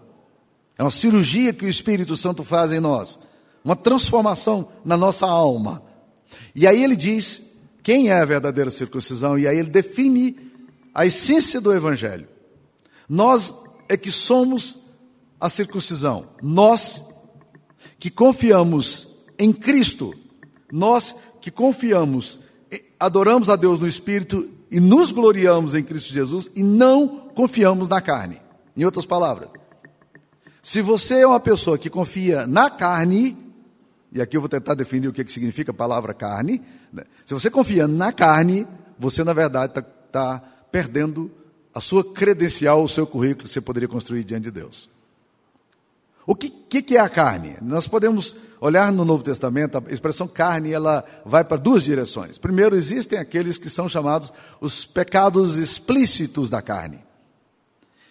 É 0.78 0.84
uma 0.84 0.92
cirurgia 0.92 1.52
que 1.52 1.66
o 1.66 1.70
Espírito 1.70 2.16
Santo 2.16 2.44
faz 2.44 2.72
em 2.72 2.80
nós 2.80 3.20
uma 3.64 3.76
transformação 3.76 4.70
na 4.84 4.96
nossa 4.96 5.28
alma. 5.28 5.84
E 6.56 6.66
aí 6.66 6.84
ele 6.84 6.96
diz 6.96 7.42
quem 7.84 8.10
é 8.10 8.20
a 8.20 8.26
verdadeira 8.26 8.70
circuncisão, 8.70 9.38
e 9.38 9.48
aí 9.48 9.58
ele 9.58 9.70
define 9.70 10.38
a 10.94 11.06
essência 11.06 11.60
do 11.60 11.74
Evangelho. 11.74 12.28
Nós 13.08 13.54
é 13.88 13.98
que 13.98 14.12
somos 14.12 14.78
a 15.40 15.50
circuncisão, 15.50 16.30
nós 16.42 17.04
que 17.98 18.10
confiamos 18.10 19.16
em 19.38 19.52
Cristo, 19.52 20.14
nós 20.72 21.16
que 21.50 21.52
confiamos, 21.52 22.40
adoramos 23.00 23.50
a 23.50 23.56
Deus 23.56 23.80
no 23.80 23.88
Espírito 23.88 24.48
e 24.70 24.80
nos 24.80 25.12
gloriamos 25.12 25.74
em 25.74 25.84
Cristo 25.84 26.14
Jesus 26.14 26.50
e 26.56 26.62
não 26.62 27.08
confiamos 27.34 27.90
na 27.90 28.00
carne. 28.00 28.40
Em 28.78 28.86
outras 28.86 29.06
palavras, 29.06 29.50
se 30.62 30.82
você 30.82 31.22
é 31.22 31.28
uma 31.28 31.40
pessoa 31.40 31.78
que 31.78 31.90
confia 31.90 32.46
na 32.46 32.70
carne, 32.70 33.36
e 34.12 34.22
aqui 34.22 34.38
eu 34.38 34.42
vou 34.42 34.50
tentar 34.50 34.76
definir 34.76 35.08
o 35.08 35.14
que, 35.14 35.24
que 35.24 35.32
significa 35.32 35.72
a 35.72 35.74
palavra 35.74 36.14
carne. 36.14 36.62
Né? 36.94 37.04
Se 37.26 37.34
você 37.34 37.50
confia 37.50 37.88
na 37.88 38.12
carne, 38.12 38.68
você 38.98 39.24
na 39.24 39.34
verdade 39.34 39.72
está 39.72 39.82
tá 39.82 40.40
perdendo 40.72 41.32
a 41.74 41.82
sua 41.82 42.04
credencial, 42.04 42.84
o 42.84 42.90
seu 42.90 43.08
currículo 43.08 43.46
que 43.46 43.50
você 43.50 43.62
poderia 43.62 43.90
construir 43.90 44.24
diante 44.24 44.46
de 44.46 44.52
Deus. 44.52 44.88
O 46.30 46.36
que, 46.36 46.48
que, 46.48 46.84
que, 46.84 46.96
é 46.96 47.00
a 47.00 47.10
carne? 47.10 47.58
Nós 47.60 47.88
podemos 47.88 48.36
olhar 48.62 48.92
no 48.92 49.04
Novo 49.04 49.24
Testamento, 49.24 49.80
a 49.80 49.92
expressão 49.92 50.28
carne, 50.28 50.72
ela 50.72 51.04
vai 51.26 51.44
para 51.44 51.58
duas 51.58 51.82
direções. 51.82 52.38
Primeiro, 52.38 52.76
existem 52.76 53.18
aqueles 53.18 53.58
que 53.58 53.68
são 53.68 53.90
chamados 53.90 54.32
os 54.62 54.86
pecados 54.86 55.58
explícitos 55.58 56.48
da 56.48 56.62
carne. 56.62 57.04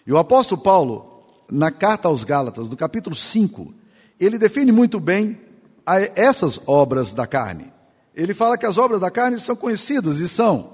E 0.05 0.11
o 0.11 0.17
apóstolo 0.17 0.59
Paulo, 0.61 1.23
na 1.49 1.71
carta 1.71 2.09
aos 2.09 2.25
Gálatas, 2.25 2.69
no 2.69 2.75
capítulo 2.75 3.15
5, 3.15 3.73
ele 4.19 4.37
define 4.37 4.73
muito 4.73 4.99
bem 4.99 5.39
essas 6.13 6.59
obras 6.67 7.13
da 7.13 7.25
carne. 7.25 7.71
ele 8.13 8.33
fala 8.33 8.57
que 8.57 8.65
as 8.65 8.77
obras 8.77 8.99
da 8.99 9.09
carne 9.09 9.39
são 9.39 9.55
conhecidas 9.55 10.19
e 10.19 10.27
são. 10.27 10.73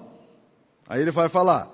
Aí 0.90 1.00
ele 1.00 1.12
vai 1.12 1.30
falar: 1.30 1.70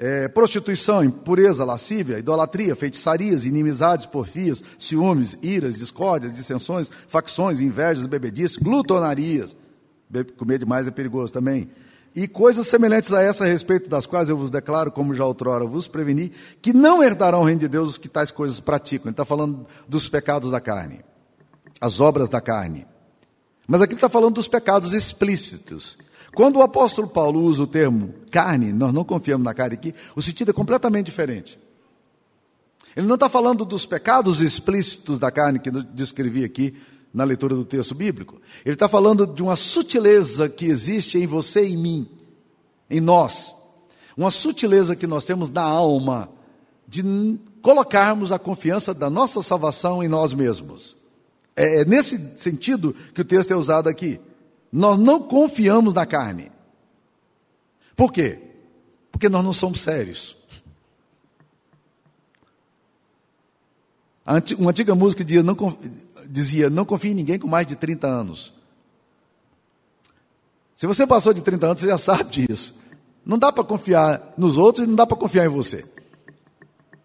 é, 0.00 0.28
prostituição, 0.28 1.04
impureza, 1.04 1.62
lascívia, 1.62 2.18
idolatria, 2.18 2.74
feitiçarias, 2.74 3.44
inimizades, 3.44 4.06
porfias, 4.06 4.64
ciúmes, 4.78 5.36
iras, 5.42 5.76
discórdias, 5.76 6.32
dissensões, 6.32 6.90
facções, 7.06 7.60
invejas, 7.60 8.06
bebedices, 8.06 8.56
glutonarias. 8.56 9.54
Comer 10.38 10.58
demais 10.58 10.88
é 10.88 10.90
perigoso 10.90 11.30
também. 11.30 11.70
E 12.16 12.26
coisas 12.26 12.66
semelhantes 12.66 13.12
a 13.12 13.20
essa, 13.20 13.44
a 13.44 13.46
respeito 13.46 13.90
das 13.90 14.06
quais 14.06 14.30
eu 14.30 14.38
vos 14.38 14.50
declaro, 14.50 14.90
como 14.90 15.14
já 15.14 15.24
outrora 15.24 15.66
vos 15.66 15.86
preveni, 15.86 16.32
que 16.62 16.72
não 16.72 17.02
herdarão 17.02 17.42
o 17.42 17.44
reino 17.44 17.60
de 17.60 17.68
Deus 17.68 17.90
os 17.90 17.98
que 17.98 18.08
tais 18.08 18.30
coisas 18.30 18.58
praticam. 18.58 19.08
Ele 19.08 19.12
está 19.12 19.26
falando 19.26 19.66
dos 19.86 20.08
pecados 20.08 20.50
da 20.50 20.62
carne, 20.62 21.04
as 21.78 22.00
obras 22.00 22.30
da 22.30 22.40
carne. 22.40 22.86
Mas 23.68 23.82
aqui 23.82 23.94
está 23.94 24.08
falando 24.08 24.36
dos 24.36 24.48
pecados 24.48 24.94
explícitos. 24.94 25.98
Quando 26.34 26.56
o 26.56 26.62
apóstolo 26.62 27.08
Paulo 27.08 27.40
usa 27.40 27.62
o 27.62 27.66
termo 27.66 28.14
carne, 28.30 28.72
nós 28.72 28.92
não 28.92 29.04
confiamos 29.04 29.44
na 29.44 29.52
carne 29.52 29.74
aqui, 29.74 29.94
o 30.14 30.22
sentido 30.22 30.50
é 30.50 30.54
completamente 30.54 31.06
diferente. 31.06 31.58
Ele 32.96 33.06
não 33.06 33.14
está 33.14 33.28
falando 33.28 33.64
dos 33.64 33.86
pecados 33.86 34.40
explícitos 34.40 35.18
da 35.18 35.30
carne 35.30 35.58
que 35.58 35.68
eu 35.68 35.82
descrevi 35.82 36.44
aqui 36.44 36.74
na 37.12 37.24
leitura 37.24 37.54
do 37.54 37.64
texto 37.64 37.94
bíblico. 37.94 38.40
Ele 38.64 38.74
está 38.74 38.88
falando 38.88 39.26
de 39.26 39.42
uma 39.42 39.56
sutileza 39.56 40.48
que 40.48 40.66
existe 40.66 41.18
em 41.18 41.26
você 41.26 41.66
e 41.66 41.72
em 41.72 41.76
mim, 41.76 42.08
em 42.88 43.00
nós. 43.00 43.54
Uma 44.16 44.30
sutileza 44.30 44.96
que 44.96 45.06
nós 45.06 45.24
temos 45.24 45.50
na 45.50 45.62
alma 45.62 46.30
de 46.86 47.38
colocarmos 47.62 48.32
a 48.32 48.38
confiança 48.38 48.92
da 48.92 49.08
nossa 49.08 49.42
salvação 49.42 50.02
em 50.02 50.08
nós 50.08 50.32
mesmos. 50.32 50.96
É, 51.54 51.80
é 51.80 51.84
nesse 51.84 52.18
sentido 52.36 52.94
que 53.14 53.20
o 53.20 53.24
texto 53.24 53.52
é 53.52 53.56
usado 53.56 53.88
aqui. 53.88 54.20
Nós 54.72 54.98
não 54.98 55.20
confiamos 55.20 55.94
na 55.94 56.06
carne. 56.06 56.50
Por 57.96 58.12
quê? 58.12 58.38
Porque 59.10 59.28
nós 59.28 59.44
não 59.44 59.52
somos 59.52 59.80
sérios. 59.80 60.36
Uma 64.58 64.70
antiga 64.70 64.94
música 64.94 65.24
dizia 65.24 66.70
não, 66.70 66.84
confie 66.84 67.10
em 67.10 67.14
ninguém 67.14 67.38
com 67.38 67.48
mais 67.48 67.66
de 67.66 67.74
30 67.74 68.06
anos. 68.06 68.54
Se 70.76 70.86
você 70.86 71.06
passou 71.06 71.34
de 71.34 71.42
30 71.42 71.66
anos, 71.66 71.80
você 71.80 71.88
já 71.88 71.98
sabe 71.98 72.46
disso. 72.46 72.74
Não 73.26 73.38
dá 73.38 73.52
para 73.52 73.64
confiar 73.64 74.32
nos 74.38 74.56
outros 74.56 74.84
e 74.84 74.88
não 74.88 74.96
dá 74.96 75.06
para 75.06 75.16
confiar 75.16 75.44
em 75.44 75.48
você. 75.48 75.84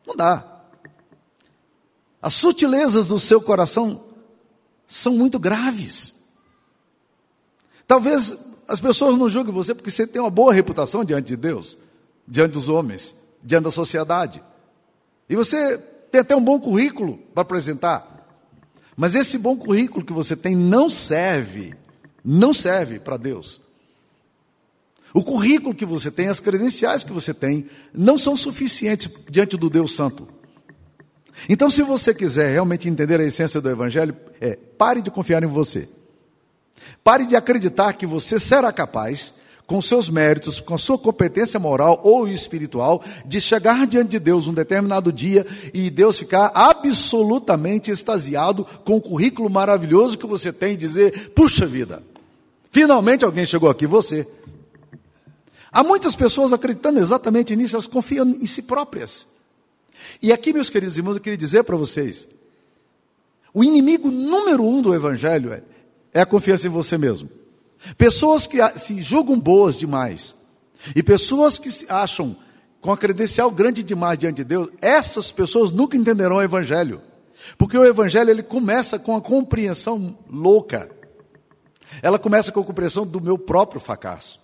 Não 0.08 0.16
dá. 0.16 0.62
As 2.22 2.34
sutilezas 2.36 3.06
do 3.06 3.20
seu 3.20 3.42
coração 3.42 4.02
são 4.88 5.14
muito 5.14 5.38
graves. 5.38 6.15
Talvez 7.88 8.36
as 8.68 8.80
pessoas 8.80 9.18
não 9.18 9.30
julguem 9.30 9.54
você 9.54 9.74
porque 9.74 9.92
você 9.92 10.08
tem 10.08 10.22
uma 10.22 10.30
boa 10.30 10.54
reputação 10.54 11.04
diante 11.04 11.27
de 11.27 11.36
Deus, 11.36 11.77
diante 12.27 12.54
dos 12.54 12.68
homens, 12.70 13.13
diante 13.44 13.65
da 13.65 13.72
sociedade. 13.72 14.44
E 15.30 15.36
você 15.36 15.77
tem 16.12 16.22
até 16.22 16.36
um 16.36 16.44
bom 16.44 16.60
currículo 16.60 17.18
para 17.34 17.42
apresentar. 17.42 18.27
Mas 18.96 19.13
esse 19.13 19.38
bom 19.38 19.56
currículo 19.58 20.06
que 20.06 20.13
você 20.13 20.36
tem 20.36 20.56
não 20.56 20.89
serve, 20.89 21.74
não 22.24 22.54
serve 22.54 23.00
para 23.00 23.18
Deus. 23.18 23.62
O 25.13 25.24
currículo 25.24 25.74
que 25.74 25.86
você 25.86 26.12
tem, 26.12 26.27
as 26.27 26.39
credenciais 26.39 27.04
que 27.04 27.13
você 27.13 27.34
tem, 27.34 27.68
não 27.94 28.18
são 28.18 28.36
suficientes 28.36 29.10
diante 29.30 29.56
do 29.56 29.70
Deus 29.70 29.96
Santo. 29.96 30.27
Então, 31.48 31.70
se 31.70 31.84
você 31.84 32.13
quiser 32.13 32.51
realmente 32.51 32.88
entender 32.89 33.20
a 33.20 33.24
essência 33.24 33.62
do 33.62 33.70
Evangelho, 33.70 34.15
é 34.42 34.56
pare 34.56 35.01
de 35.01 35.12
confiar 35.12 35.44
em 35.44 35.48
você. 35.48 35.88
Pare 37.03 37.25
de 37.25 37.36
acreditar 37.36 37.94
que 37.94 38.05
você 38.05 38.39
será 38.39 38.72
capaz, 38.72 39.34
com 39.67 39.82
seus 39.82 40.10
méritos, 40.10 40.60
com 40.60 40.75
a 40.75 40.77
sua 40.77 40.98
competência 40.98 41.60
moral 41.60 42.00
ou 42.03 42.27
espiritual, 42.27 43.03
de 43.25 43.41
chegar 43.41 43.88
diante 43.88 44.12
de 44.12 44.20
Deus 44.20 44.48
um 44.48 44.53
determinado 44.53 45.12
dia 45.12 45.46
e 45.74 45.89
Deus 45.89 46.20
ficar 46.20 46.51
absolutamente 46.53 47.89
extasiado 47.89 48.65
com 48.84 48.98
o 48.98 49.01
currículo 49.01 49.50
maravilhoso 49.50 50.17
que 50.17 50.27
você 50.27 50.53
tem 50.53 50.74
e 50.74 50.77
dizer: 50.77 51.32
puxa 51.32 51.65
vida, 51.65 52.03
finalmente 52.72 53.25
alguém 53.25 53.46
chegou 53.46 53.70
aqui, 53.70 53.88
você. 53.88 54.27
Há 55.72 55.84
muitas 55.84 56.15
pessoas 56.15 56.53
acreditando 56.53 57.00
exatamente 57.00 57.55
nisso, 57.55 57.75
elas 57.75 57.88
confiam 57.88 58.25
em 58.25 58.46
si 58.46 58.62
próprias. 58.62 59.27
E 60.22 60.32
aqui, 60.32 60.53
meus 60.53 60.70
queridos 60.70 60.98
irmãos, 60.98 61.15
eu 61.15 61.22
queria 61.22 61.38
dizer 61.38 61.63
para 61.63 61.75
vocês: 61.75 62.27
o 63.53 63.63
inimigo 63.63 64.12
número 64.12 64.63
um 64.63 64.82
do 64.82 64.94
Evangelho 64.94 65.51
é 65.51 65.63
é 66.16 66.22
a 66.22 66.26
confiança 66.26 66.66
em 66.66 66.70
você 66.70 66.98
mesmo. 66.98 67.30
Pessoas 67.98 68.48
que 68.48 68.58
se 68.80 69.02
julgam 69.02 69.38
boas 69.38 69.78
demais 69.78 70.34
e 70.96 71.04
pessoas 71.04 71.60
que 71.60 71.70
se 71.70 71.86
acham 71.90 72.38
com 72.80 72.90
a 72.94 72.98
credencial 72.98 73.52
grande 73.52 73.84
demais 73.84 74.18
diante 74.18 74.38
de 74.38 74.46
Deus, 74.46 74.70
essas 74.82 75.30
pessoas 75.34 75.72
nunca 75.72 75.98
entenderão 75.98 76.38
o 76.38 76.42
evangelho. 76.42 77.02
Porque 77.58 77.78
o 77.78 77.84
evangelho 77.84 78.30
ele 78.30 78.42
começa 78.42 78.98
com 78.98 79.14
a 79.14 79.22
compreensão 79.22 80.18
louca. 80.32 80.90
Ela 82.02 82.18
começa 82.18 82.50
com 82.50 82.62
a 82.62 82.66
compreensão 82.66 83.06
do 83.06 83.20
meu 83.20 83.38
próprio 83.38 83.82
fracasso. 83.82 84.40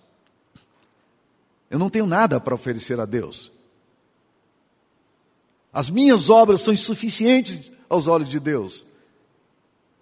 Eu 1.70 1.78
não 1.78 1.88
tenho 1.88 2.06
nada 2.06 2.38
para 2.38 2.54
oferecer 2.54 3.00
a 3.00 3.06
Deus. 3.06 3.50
As 5.72 5.88
minhas 5.88 6.28
obras 6.28 6.60
são 6.60 6.74
insuficientes 6.74 7.72
aos 7.88 8.06
olhos 8.06 8.28
de 8.28 8.38
Deus. 8.38 8.84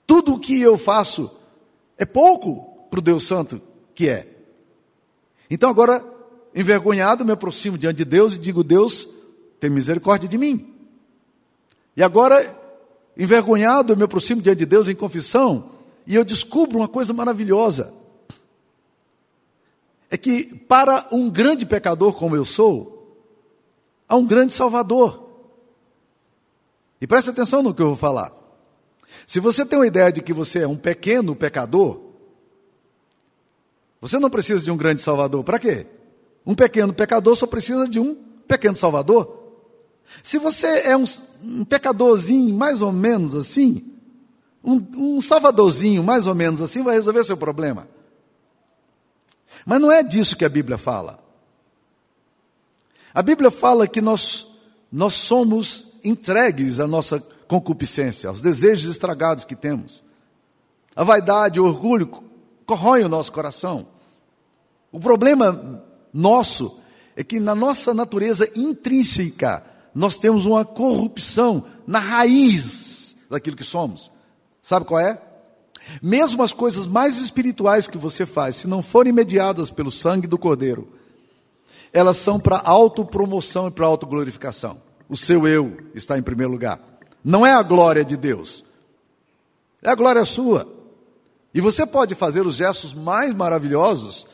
Tudo 0.04 0.34
o 0.34 0.40
que 0.40 0.60
eu 0.60 0.76
faço 0.76 1.30
é 2.00 2.06
pouco 2.06 2.88
para 2.88 2.98
o 2.98 3.02
Deus 3.02 3.26
Santo 3.26 3.60
que 3.94 4.08
é. 4.08 4.26
Então 5.50 5.68
agora, 5.68 6.02
envergonhado, 6.54 7.26
me 7.26 7.32
aproximo 7.32 7.76
diante 7.76 7.98
de 7.98 8.04
Deus 8.06 8.34
e 8.34 8.38
digo: 8.38 8.64
Deus, 8.64 9.06
tem 9.60 9.68
misericórdia 9.68 10.26
de 10.26 10.38
mim. 10.38 10.74
E 11.94 12.02
agora, 12.02 12.56
envergonhado, 13.18 13.92
eu 13.92 13.96
me 13.98 14.04
aproximo 14.04 14.40
diante 14.40 14.60
de 14.60 14.66
Deus 14.66 14.88
em 14.88 14.94
confissão 14.94 15.72
e 16.06 16.14
eu 16.14 16.24
descubro 16.24 16.78
uma 16.78 16.88
coisa 16.88 17.12
maravilhosa. 17.12 17.92
É 20.08 20.16
que 20.16 20.44
para 20.66 21.06
um 21.12 21.28
grande 21.28 21.66
pecador 21.66 22.14
como 22.14 22.34
eu 22.34 22.46
sou, 22.46 23.14
há 24.08 24.16
um 24.16 24.24
grande 24.24 24.54
Salvador. 24.54 25.28
E 26.98 27.06
preste 27.06 27.28
atenção 27.28 27.62
no 27.62 27.74
que 27.74 27.82
eu 27.82 27.88
vou 27.88 27.96
falar. 27.96 28.39
Se 29.26 29.40
você 29.40 29.64
tem 29.64 29.78
uma 29.78 29.86
ideia 29.86 30.12
de 30.12 30.20
que 30.20 30.32
você 30.32 30.60
é 30.60 30.68
um 30.68 30.76
pequeno 30.76 31.34
pecador, 31.34 32.00
você 34.00 34.18
não 34.18 34.30
precisa 34.30 34.64
de 34.64 34.70
um 34.70 34.76
grande 34.76 35.00
salvador. 35.00 35.44
Para 35.44 35.58
quê? 35.58 35.86
Um 36.44 36.54
pequeno 36.54 36.92
pecador 36.92 37.36
só 37.36 37.46
precisa 37.46 37.88
de 37.88 38.00
um 38.00 38.14
pequeno 38.48 38.74
salvador. 38.74 39.38
Se 40.22 40.38
você 40.38 40.66
é 40.80 40.96
um, 40.96 41.04
um 41.42 41.64
pecadorzinho 41.64 42.54
mais 42.54 42.82
ou 42.82 42.92
menos 42.92 43.34
assim, 43.34 43.84
um, 44.64 44.84
um 44.96 45.20
salvadorzinho 45.20 46.02
mais 46.02 46.26
ou 46.26 46.34
menos 46.34 46.60
assim, 46.60 46.82
vai 46.82 46.94
resolver 46.94 47.24
seu 47.24 47.36
problema. 47.36 47.88
Mas 49.64 49.80
não 49.80 49.92
é 49.92 50.02
disso 50.02 50.36
que 50.36 50.44
a 50.44 50.48
Bíblia 50.48 50.78
fala. 50.78 51.22
A 53.12 53.22
Bíblia 53.22 53.50
fala 53.50 53.86
que 53.86 54.00
nós, 54.00 54.60
nós 54.90 55.14
somos 55.14 55.94
entregues 56.02 56.80
à 56.80 56.86
nossa 56.86 57.22
concupiscência, 57.50 58.28
aos 58.28 58.40
desejos 58.40 58.88
estragados 58.88 59.44
que 59.44 59.56
temos. 59.56 60.04
A 60.94 61.02
vaidade, 61.02 61.58
o 61.58 61.64
orgulho 61.64 62.08
corroem 62.64 63.04
o 63.04 63.08
nosso 63.08 63.32
coração. 63.32 63.88
O 64.92 65.00
problema 65.00 65.82
nosso 66.14 66.78
é 67.16 67.24
que 67.24 67.40
na 67.40 67.52
nossa 67.52 67.92
natureza 67.92 68.48
intrínseca 68.54 69.64
nós 69.92 70.16
temos 70.16 70.46
uma 70.46 70.64
corrupção 70.64 71.64
na 71.88 71.98
raiz 71.98 73.16
daquilo 73.28 73.56
que 73.56 73.64
somos. 73.64 74.12
Sabe 74.62 74.86
qual 74.86 75.00
é? 75.00 75.20
Mesmo 76.00 76.44
as 76.44 76.52
coisas 76.52 76.86
mais 76.86 77.18
espirituais 77.18 77.88
que 77.88 77.98
você 77.98 78.24
faz, 78.24 78.54
se 78.54 78.68
não 78.68 78.80
forem 78.80 79.12
mediadas 79.12 79.72
pelo 79.72 79.90
sangue 79.90 80.28
do 80.28 80.38
Cordeiro, 80.38 80.88
elas 81.92 82.16
são 82.16 82.38
para 82.38 82.60
autopromoção 82.60 83.66
e 83.66 83.70
para 83.72 83.86
autoglorificação. 83.86 84.80
O 85.08 85.16
seu 85.16 85.48
eu 85.48 85.76
está 85.96 86.16
em 86.16 86.22
primeiro 86.22 86.52
lugar. 86.52 86.89
Não 87.22 87.44
é 87.44 87.52
a 87.52 87.62
glória 87.62 88.04
de 88.04 88.16
Deus, 88.16 88.64
é 89.82 89.90
a 89.90 89.94
glória 89.94 90.24
sua. 90.24 90.66
E 91.52 91.60
você 91.60 91.84
pode 91.84 92.14
fazer 92.14 92.46
os 92.46 92.54
gestos 92.54 92.94
mais 92.94 93.34
maravilhosos, 93.34 94.26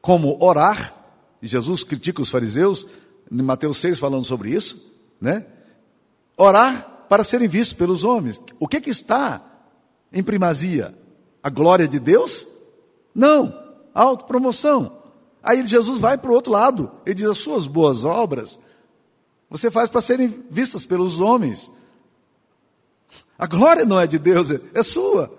como 0.00 0.42
orar, 0.42 0.94
e 1.42 1.46
Jesus 1.46 1.84
critica 1.84 2.22
os 2.22 2.30
fariseus, 2.30 2.86
em 3.30 3.42
Mateus 3.42 3.78
6 3.78 3.98
falando 3.98 4.24
sobre 4.24 4.50
isso, 4.50 4.82
né? 5.20 5.46
Orar 6.36 7.06
para 7.08 7.22
serem 7.22 7.48
vistos 7.48 7.76
pelos 7.76 8.04
homens. 8.04 8.40
O 8.58 8.66
que, 8.66 8.80
que 8.80 8.90
está 8.90 9.42
em 10.12 10.22
primazia? 10.22 10.94
A 11.42 11.50
glória 11.50 11.86
de 11.86 11.98
Deus? 11.98 12.46
Não, 13.14 13.54
a 13.94 14.02
autopromoção. 14.02 15.02
Aí 15.42 15.66
Jesus 15.66 15.98
vai 15.98 16.16
para 16.16 16.30
o 16.30 16.34
outro 16.34 16.52
lado, 16.52 16.90
ele 17.04 17.16
diz: 17.16 17.28
as 17.28 17.38
suas 17.38 17.66
boas 17.66 18.04
obras 18.04 18.58
você 19.50 19.70
faz 19.70 19.88
para 19.88 20.00
serem 20.00 20.44
vistas 20.50 20.84
pelos 20.84 21.20
homens. 21.20 21.70
A 23.38 23.46
glória 23.46 23.84
não 23.84 24.00
é 24.00 24.06
de 24.06 24.18
Deus, 24.18 24.50
é 24.74 24.82
sua. 24.82 25.32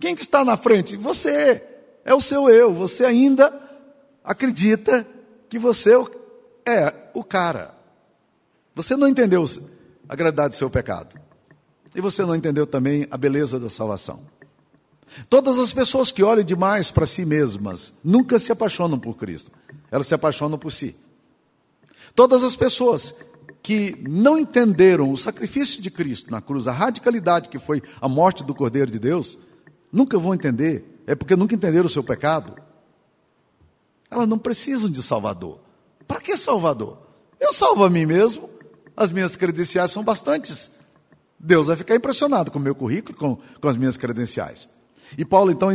Quem 0.00 0.16
que 0.16 0.22
está 0.22 0.44
na 0.44 0.56
frente? 0.56 0.96
Você. 0.96 1.62
é 2.04 2.12
o 2.12 2.20
seu 2.20 2.48
eu. 2.48 2.74
Você 2.74 3.04
ainda 3.04 3.52
acredita 4.24 5.06
que 5.48 5.58
você 5.58 5.92
é 6.66 6.92
o 7.14 7.22
cara. 7.22 7.74
Você 8.74 8.96
não 8.96 9.06
entendeu 9.06 9.44
a 10.08 10.16
gravidade 10.16 10.50
do 10.50 10.56
seu 10.56 10.68
pecado. 10.68 11.18
E 11.94 12.00
você 12.00 12.24
não 12.24 12.34
entendeu 12.34 12.66
também 12.66 13.06
a 13.10 13.16
beleza 13.16 13.60
da 13.60 13.70
salvação. 13.70 14.20
Todas 15.30 15.58
as 15.58 15.72
pessoas 15.72 16.10
que 16.10 16.24
olham 16.24 16.42
demais 16.42 16.90
para 16.90 17.06
si 17.06 17.24
mesmas 17.24 17.92
nunca 18.02 18.38
se 18.38 18.50
apaixonam 18.50 18.98
por 18.98 19.14
Cristo. 19.14 19.52
Elas 19.90 20.08
se 20.08 20.14
apaixonam 20.14 20.58
por 20.58 20.72
si. 20.72 20.96
Todas 22.16 22.42
as 22.42 22.56
pessoas 22.56 23.14
que 23.64 23.96
não 24.06 24.38
entenderam 24.38 25.10
o 25.10 25.16
sacrifício 25.16 25.80
de 25.80 25.90
Cristo 25.90 26.30
na 26.30 26.42
cruz, 26.42 26.68
a 26.68 26.72
radicalidade 26.72 27.48
que 27.48 27.58
foi 27.58 27.82
a 27.98 28.06
morte 28.06 28.44
do 28.44 28.54
Cordeiro 28.54 28.90
de 28.90 28.98
Deus, 28.98 29.38
nunca 29.90 30.18
vão 30.18 30.34
entender. 30.34 31.02
É 31.06 31.14
porque 31.14 31.34
nunca 31.34 31.54
entenderam 31.54 31.86
o 31.86 31.88
seu 31.88 32.04
pecado. 32.04 32.56
Elas 34.10 34.28
não 34.28 34.36
precisam 34.36 34.90
de 34.90 35.02
Salvador. 35.02 35.60
Para 36.06 36.20
que 36.20 36.36
Salvador? 36.36 36.98
Eu 37.40 37.54
salvo 37.54 37.84
a 37.84 37.88
mim 37.88 38.04
mesmo. 38.04 38.50
As 38.94 39.10
minhas 39.10 39.34
credenciais 39.34 39.90
são 39.90 40.04
bastantes. 40.04 40.70
Deus 41.40 41.68
vai 41.68 41.76
ficar 41.76 41.96
impressionado 41.96 42.50
com 42.50 42.58
o 42.58 42.62
meu 42.62 42.74
currículo, 42.74 43.16
com, 43.16 43.38
com 43.58 43.68
as 43.68 43.78
minhas 43.78 43.96
credenciais. 43.96 44.68
E 45.16 45.24
Paulo, 45.24 45.50
então, 45.50 45.70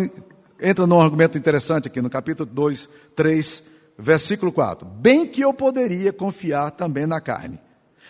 entra 0.62 0.86
num 0.86 1.02
argumento 1.02 1.40
interessante 1.40 1.88
aqui 1.88 2.04
no 2.04 2.10
capítulo 2.10 2.48
2, 2.54 2.88
3, 3.16 3.64
versículo 3.98 4.52
4. 4.52 4.88
Bem 4.88 5.26
que 5.26 5.42
eu 5.42 5.52
poderia 5.56 6.14
confiar 6.14 6.70
também 6.70 7.08
na 7.08 7.20
carne. 7.20 7.60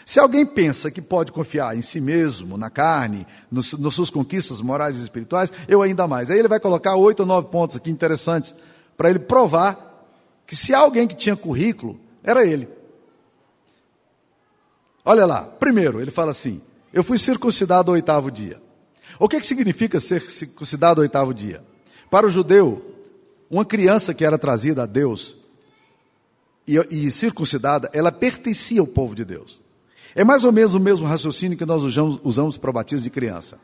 Se 0.09 0.19
alguém 0.19 0.43
pensa 0.43 0.89
que 0.89 1.03
pode 1.03 1.31
confiar 1.31 1.77
em 1.77 1.83
si 1.83 2.01
mesmo, 2.01 2.57
na 2.57 2.67
carne, 2.67 3.27
nos, 3.51 3.73
nas 3.73 3.93
suas 3.93 4.09
conquistas 4.09 4.59
morais 4.59 4.95
e 4.95 5.03
espirituais, 5.03 5.53
eu 5.67 5.83
ainda 5.83 6.07
mais. 6.07 6.31
Aí 6.31 6.39
ele 6.39 6.47
vai 6.47 6.59
colocar 6.59 6.95
oito 6.95 7.19
ou 7.19 7.27
nove 7.27 7.49
pontos 7.49 7.77
aqui 7.77 7.91
interessantes 7.91 8.55
para 8.97 9.11
ele 9.11 9.19
provar 9.19 10.09
que 10.47 10.55
se 10.55 10.73
alguém 10.73 11.07
que 11.07 11.13
tinha 11.13 11.35
currículo, 11.35 11.99
era 12.23 12.43
ele. 12.43 12.67
Olha 15.05 15.27
lá, 15.27 15.43
primeiro, 15.43 16.01
ele 16.01 16.09
fala 16.09 16.31
assim: 16.31 16.59
Eu 16.91 17.03
fui 17.03 17.19
circuncidado 17.19 17.91
ao 17.91 17.93
oitavo 17.93 18.31
dia. 18.31 18.59
O 19.19 19.29
que, 19.29 19.39
que 19.39 19.45
significa 19.45 19.99
ser 19.99 20.27
circuncidado 20.27 21.01
ao 21.01 21.03
oitavo 21.03 21.35
dia? 21.35 21.63
Para 22.09 22.25
o 22.25 22.31
judeu, 22.31 22.95
uma 23.47 23.63
criança 23.63 24.11
que 24.11 24.25
era 24.25 24.39
trazida 24.39 24.81
a 24.81 24.87
Deus 24.87 25.37
e, 26.67 26.79
e 26.89 27.11
circuncidada, 27.11 27.91
ela 27.93 28.11
pertencia 28.11 28.81
ao 28.81 28.87
povo 28.87 29.13
de 29.13 29.23
Deus. 29.23 29.68
É 30.15 30.23
mais 30.23 30.43
ou 30.43 30.51
menos 30.51 30.73
o 30.73 30.79
mesmo 30.79 31.05
raciocínio 31.05 31.57
que 31.57 31.65
nós 31.65 31.83
usamos, 31.83 32.19
usamos 32.23 32.57
para 32.57 32.69
o 32.69 32.73
batismo 32.73 33.03
de 33.03 33.09
criança. 33.09 33.59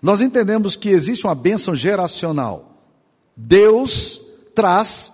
Nós 0.00 0.20
entendemos 0.20 0.76
que 0.76 0.88
existe 0.88 1.26
uma 1.26 1.34
bênção 1.34 1.74
geracional. 1.74 2.82
Deus 3.36 4.20
traz 4.54 5.12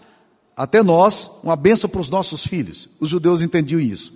até 0.57 0.83
nós 0.83 1.30
uma 1.42 1.57
bênção 1.57 1.88
para 1.88 2.00
os 2.00 2.11
nossos 2.11 2.47
filhos. 2.47 2.88
Os 2.99 3.09
judeus 3.09 3.40
entendiam 3.40 3.80
isso. 3.80 4.14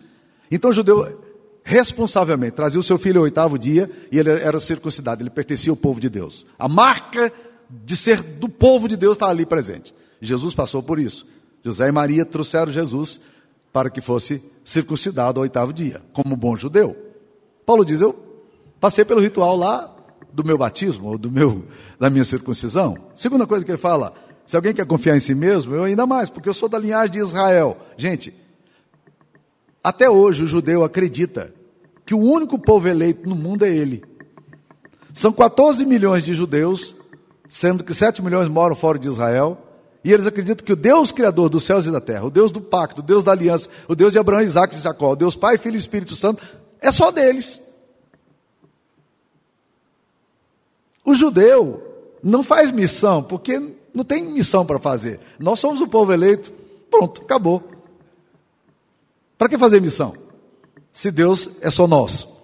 Então 0.51 0.71
o 0.71 0.73
judeu 0.75 1.23
responsavelmente 1.65 2.53
trazia 2.57 2.79
o 2.79 2.83
seu 2.83 2.99
filho 2.99 3.19
ao 3.19 3.25
oitavo 3.25 3.59
dia 3.59 3.91
e 4.13 4.19
ele 4.19 4.31
era 4.31 4.61
circuncidado, 4.61 5.23
ele 5.23 5.31
pertencia 5.31 5.73
ao 5.73 5.77
povo 5.77 6.01
de 6.01 6.11
Deus. 6.11 6.45
A 6.59 6.69
marca 6.69 7.33
de 7.71 7.97
ser 7.97 8.23
do 8.23 8.49
povo 8.49 8.87
de 8.87 8.97
Deus 8.97 9.17
está 9.17 9.29
ali 9.29 9.47
presente. 9.47 9.95
Jesus 10.21 10.55
passou 10.55 10.83
por 10.83 10.99
isso. 10.99 11.27
José 11.65 11.89
e 11.89 11.93
Maria 11.93 12.27
trouxeram 12.27 12.71
Jesus 12.71 13.21
para 13.75 13.91
que 13.91 14.01
fosse 14.01 14.41
circuncidado 14.65 15.41
ao 15.41 15.43
oitavo 15.43 15.73
dia, 15.73 16.01
como 16.13 16.37
bom 16.37 16.55
judeu. 16.55 16.97
Paulo 17.67 17.85
diz: 17.85 18.01
Eu 18.01 18.15
passei 18.79 19.05
pelo 19.05 19.21
ritual 19.21 19.57
lá 19.57 19.93
do 20.33 20.45
meu 20.45 20.57
batismo, 20.57 21.09
ou 21.09 21.19
do 21.19 21.29
meu, 21.29 21.65
da 21.99 22.09
minha 22.09 22.25
circuncisão. 22.25 22.97
Segunda 23.17 23.49
coisa 23.49 23.65
que 23.65 23.71
ele 23.73 23.77
fala: 23.77 24.15
se 24.47 24.55
alguém 24.55 24.73
quer 24.73 24.87
confiar 24.87 25.17
em 25.17 25.21
si 25.21 25.35
mesmo, 25.35 25.75
eu 25.75 25.83
ainda 25.83 26.07
mais, 26.07 26.31
porque 26.31 26.49
eu 26.49 26.55
sou 26.55 26.69
da 26.69 26.79
linhagem 26.79 27.11
de 27.11 27.19
Israel. 27.19 27.77
Gente, 27.97 28.33
até 29.83 30.09
hoje 30.09 30.45
o 30.45 30.47
judeu 30.47 30.85
acredita 30.85 31.53
que 32.07 32.15
o 32.15 32.21
único 32.21 32.57
povo 32.57 32.87
eleito 32.87 33.29
no 33.29 33.35
mundo 33.35 33.65
é 33.65 33.75
ele. 33.75 34.05
São 35.13 35.33
14 35.33 35.85
milhões 35.85 36.23
de 36.23 36.33
judeus, 36.33 36.95
sendo 37.49 37.83
que 37.83 37.93
7 37.93 38.23
milhões 38.23 38.47
moram 38.47 38.77
fora 38.77 39.01
de 39.01 39.09
Israel, 39.09 39.59
e 40.05 40.13
eles 40.13 40.27
acreditam 40.27 40.65
que 40.65 40.73
o 40.73 40.77
Deus 40.77 41.11
criador 41.11 41.49
dos 41.49 41.65
céus 41.65 41.87
e 41.87 41.91
da 41.91 42.01
terra, 42.01 42.27
o 42.27 42.31
Deus 42.31 42.51
do 42.51 42.61
pacto, 42.61 43.01
o 43.01 43.05
Deus 43.05 43.25
da 43.25 43.33
aliança, 43.33 43.71
o 43.89 43.95
Deus 43.95 44.13
de 44.13 44.19
Abraão, 44.19 44.43
Isaac 44.43 44.77
e 44.77 44.81
Jacó, 44.81 45.13
o 45.13 45.17
Deus 45.17 45.35
Pai, 45.35 45.57
Filho 45.57 45.77
e 45.77 45.79
Espírito 45.79 46.15
Santo, 46.15 46.43
é 46.79 46.93
só 46.93 47.11
deles. 47.11 47.59
O 51.03 51.15
judeu 51.15 51.83
não 52.23 52.43
faz 52.43 52.71
missão, 52.71 53.23
porque 53.23 53.59
não 53.95 54.05
tem 54.05 54.23
missão 54.23 54.67
para 54.67 54.79
fazer. 54.79 55.21
Nós 55.39 55.59
somos 55.59 55.81
o 55.81 55.89
povo 55.89 56.13
eleito. 56.13 56.53
Pronto, 56.91 57.23
acabou. 57.23 57.63
Para 59.39 59.49
que 59.49 59.57
fazer 59.57 59.81
missão? 59.81 60.15
Se 60.93 61.11
Deus 61.11 61.49
é 61.61 61.71
só 61.71 61.87
nosso. 61.87 62.35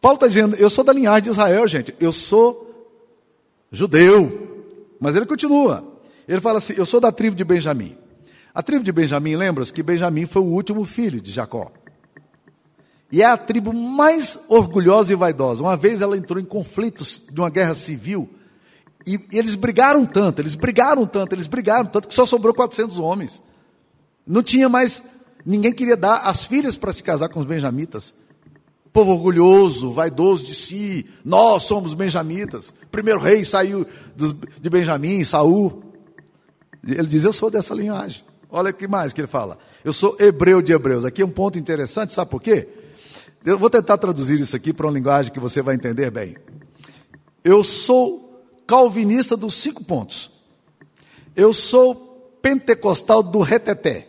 Paulo 0.00 0.16
está 0.16 0.26
dizendo, 0.26 0.56
eu 0.56 0.68
sou 0.68 0.82
da 0.82 0.92
linhagem 0.92 1.24
de 1.24 1.30
Israel, 1.30 1.66
gente. 1.68 1.94
Eu 2.00 2.12
sou 2.12 2.90
judeu. 3.70 4.51
Mas 5.02 5.16
ele 5.16 5.26
continua. 5.26 5.84
Ele 6.28 6.40
fala 6.40 6.58
assim: 6.58 6.74
eu 6.76 6.86
sou 6.86 7.00
da 7.00 7.10
tribo 7.10 7.34
de 7.34 7.44
Benjamim. 7.44 7.98
A 8.54 8.62
tribo 8.62 8.84
de 8.84 8.92
Benjamim, 8.92 9.34
lembra-se 9.34 9.72
que 9.72 9.82
Benjamim 9.82 10.26
foi 10.26 10.42
o 10.42 10.46
último 10.46 10.84
filho 10.84 11.20
de 11.20 11.32
Jacó. 11.32 11.72
E 13.10 13.20
é 13.20 13.26
a 13.26 13.36
tribo 13.36 13.72
mais 13.72 14.38
orgulhosa 14.48 15.12
e 15.12 15.16
vaidosa. 15.16 15.60
Uma 15.60 15.76
vez 15.76 16.00
ela 16.00 16.16
entrou 16.16 16.38
em 16.38 16.44
conflitos 16.44 17.20
de 17.30 17.40
uma 17.40 17.50
guerra 17.50 17.74
civil 17.74 18.30
e, 19.04 19.18
eles 19.32 19.56
brigaram 19.56 20.06
tanto, 20.06 20.40
eles 20.40 20.54
brigaram 20.54 21.04
tanto, 21.04 21.34
eles 21.34 21.48
brigaram 21.48 21.86
tanto 21.86 22.06
que 22.06 22.14
só 22.14 22.24
sobrou 22.24 22.54
400 22.54 23.00
homens. 23.00 23.42
Não 24.24 24.42
tinha 24.42 24.68
mais, 24.68 25.02
ninguém 25.44 25.72
queria 25.72 25.96
dar 25.96 26.18
as 26.28 26.44
filhas 26.44 26.76
para 26.76 26.92
se 26.92 27.02
casar 27.02 27.28
com 27.28 27.40
os 27.40 27.46
benjamitas. 27.46 28.14
Povo 28.92 29.12
orgulhoso, 29.12 29.90
vaidoso 29.90 30.44
de 30.44 30.54
si, 30.54 31.06
nós 31.24 31.62
somos 31.62 31.94
benjamitas. 31.94 32.74
primeiro 32.90 33.20
rei 33.20 33.44
saiu 33.44 33.86
de 34.60 34.68
Benjamim, 34.68 35.24
Saul. 35.24 35.82
Ele 36.86 37.06
diz: 37.06 37.24
Eu 37.24 37.32
sou 37.32 37.50
dessa 37.50 37.74
linhagem. 37.74 38.22
Olha 38.50 38.70
que 38.70 38.86
mais 38.86 39.14
que 39.14 39.20
ele 39.20 39.28
fala. 39.28 39.56
Eu 39.82 39.94
sou 39.94 40.14
hebreu 40.20 40.60
de 40.60 40.72
hebreus. 40.72 41.06
Aqui 41.06 41.22
é 41.22 41.24
um 41.24 41.30
ponto 41.30 41.58
interessante, 41.58 42.12
sabe 42.12 42.30
por 42.30 42.42
quê? 42.42 42.68
Eu 43.44 43.58
vou 43.58 43.70
tentar 43.70 43.96
traduzir 43.96 44.38
isso 44.38 44.54
aqui 44.54 44.74
para 44.74 44.86
uma 44.86 44.92
linguagem 44.92 45.32
que 45.32 45.40
você 45.40 45.62
vai 45.62 45.74
entender 45.74 46.10
bem. 46.10 46.36
Eu 47.42 47.64
sou 47.64 48.44
calvinista 48.66 49.36
dos 49.36 49.54
cinco 49.54 49.82
pontos. 49.82 50.30
Eu 51.34 51.54
sou 51.54 52.38
pentecostal 52.42 53.22
do 53.22 53.40
reteté. 53.40 54.06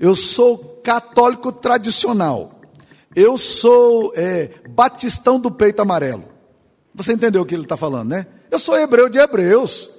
Eu 0.00 0.14
sou 0.16 0.80
católico 0.82 1.52
tradicional. 1.52 2.61
Eu 3.14 3.36
sou 3.36 4.12
é, 4.16 4.50
batistão 4.68 5.38
do 5.38 5.50
peito 5.50 5.80
amarelo. 5.80 6.24
Você 6.94 7.12
entendeu 7.12 7.42
o 7.42 7.46
que 7.46 7.54
ele 7.54 7.64
está 7.64 7.76
falando, 7.76 8.08
né? 8.08 8.26
Eu 8.50 8.58
sou 8.58 8.78
hebreu 8.78 9.08
de 9.08 9.18
hebreus. 9.18 9.90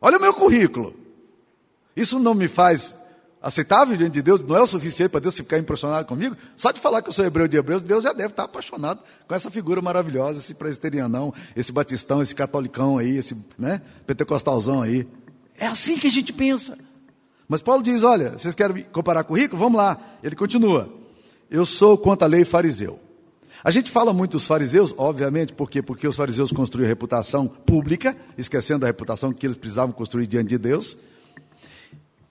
Olha 0.00 0.18
o 0.18 0.20
meu 0.20 0.34
currículo. 0.34 0.94
Isso 1.96 2.18
não 2.18 2.34
me 2.34 2.48
faz 2.48 2.94
aceitável 3.42 3.96
diante 3.96 4.12
de 4.12 4.22
Deus, 4.22 4.42
não 4.42 4.56
é 4.56 4.60
o 4.60 4.66
suficiente 4.66 5.10
para 5.10 5.20
Deus 5.20 5.34
ficar 5.34 5.58
impressionado 5.58 6.06
comigo. 6.06 6.36
Só 6.56 6.70
de 6.70 6.80
falar 6.80 7.00
que 7.02 7.08
eu 7.08 7.12
sou 7.12 7.24
hebreu 7.24 7.48
de 7.48 7.56
hebreus, 7.56 7.82
Deus 7.82 8.04
já 8.04 8.12
deve 8.12 8.28
estar 8.28 8.44
apaixonado 8.44 9.00
com 9.26 9.34
essa 9.34 9.50
figura 9.50 9.80
maravilhosa, 9.80 10.38
esse 10.38 10.54
presbiterianão, 10.54 11.32
esse 11.56 11.72
batistão, 11.72 12.20
esse 12.20 12.34
catolicão 12.34 12.98
aí, 12.98 13.16
esse 13.16 13.36
né, 13.58 13.80
pentecostalzão 14.06 14.82
aí. 14.82 15.08
É 15.58 15.66
assim 15.66 15.98
que 15.98 16.06
a 16.06 16.10
gente 16.10 16.32
pensa. 16.32 16.76
Mas 17.48 17.62
Paulo 17.62 17.82
diz: 17.82 18.02
olha, 18.02 18.30
vocês 18.38 18.54
querem 18.54 18.84
comparar 18.84 19.24
com 19.24 19.34
o 19.34 19.36
rico? 19.36 19.56
Vamos 19.56 19.76
lá. 19.76 19.98
Ele 20.22 20.36
continua: 20.36 20.88
eu 21.50 21.66
sou 21.66 21.98
contra 21.98 22.26
a 22.26 22.30
lei 22.30 22.44
fariseu. 22.44 22.98
A 23.62 23.70
gente 23.70 23.90
fala 23.90 24.12
muito 24.12 24.32
dos 24.32 24.46
fariseus, 24.46 24.94
obviamente, 24.96 25.52
por 25.52 25.68
quê? 25.68 25.82
Porque 25.82 26.08
os 26.08 26.16
fariseus 26.16 26.50
construíram 26.50 26.88
reputação 26.88 27.46
pública, 27.46 28.16
esquecendo 28.38 28.86
a 28.86 28.88
reputação 28.88 29.32
que 29.32 29.46
eles 29.46 29.58
precisavam 29.58 29.92
construir 29.92 30.26
diante 30.26 30.48
de 30.48 30.58
Deus. 30.58 30.96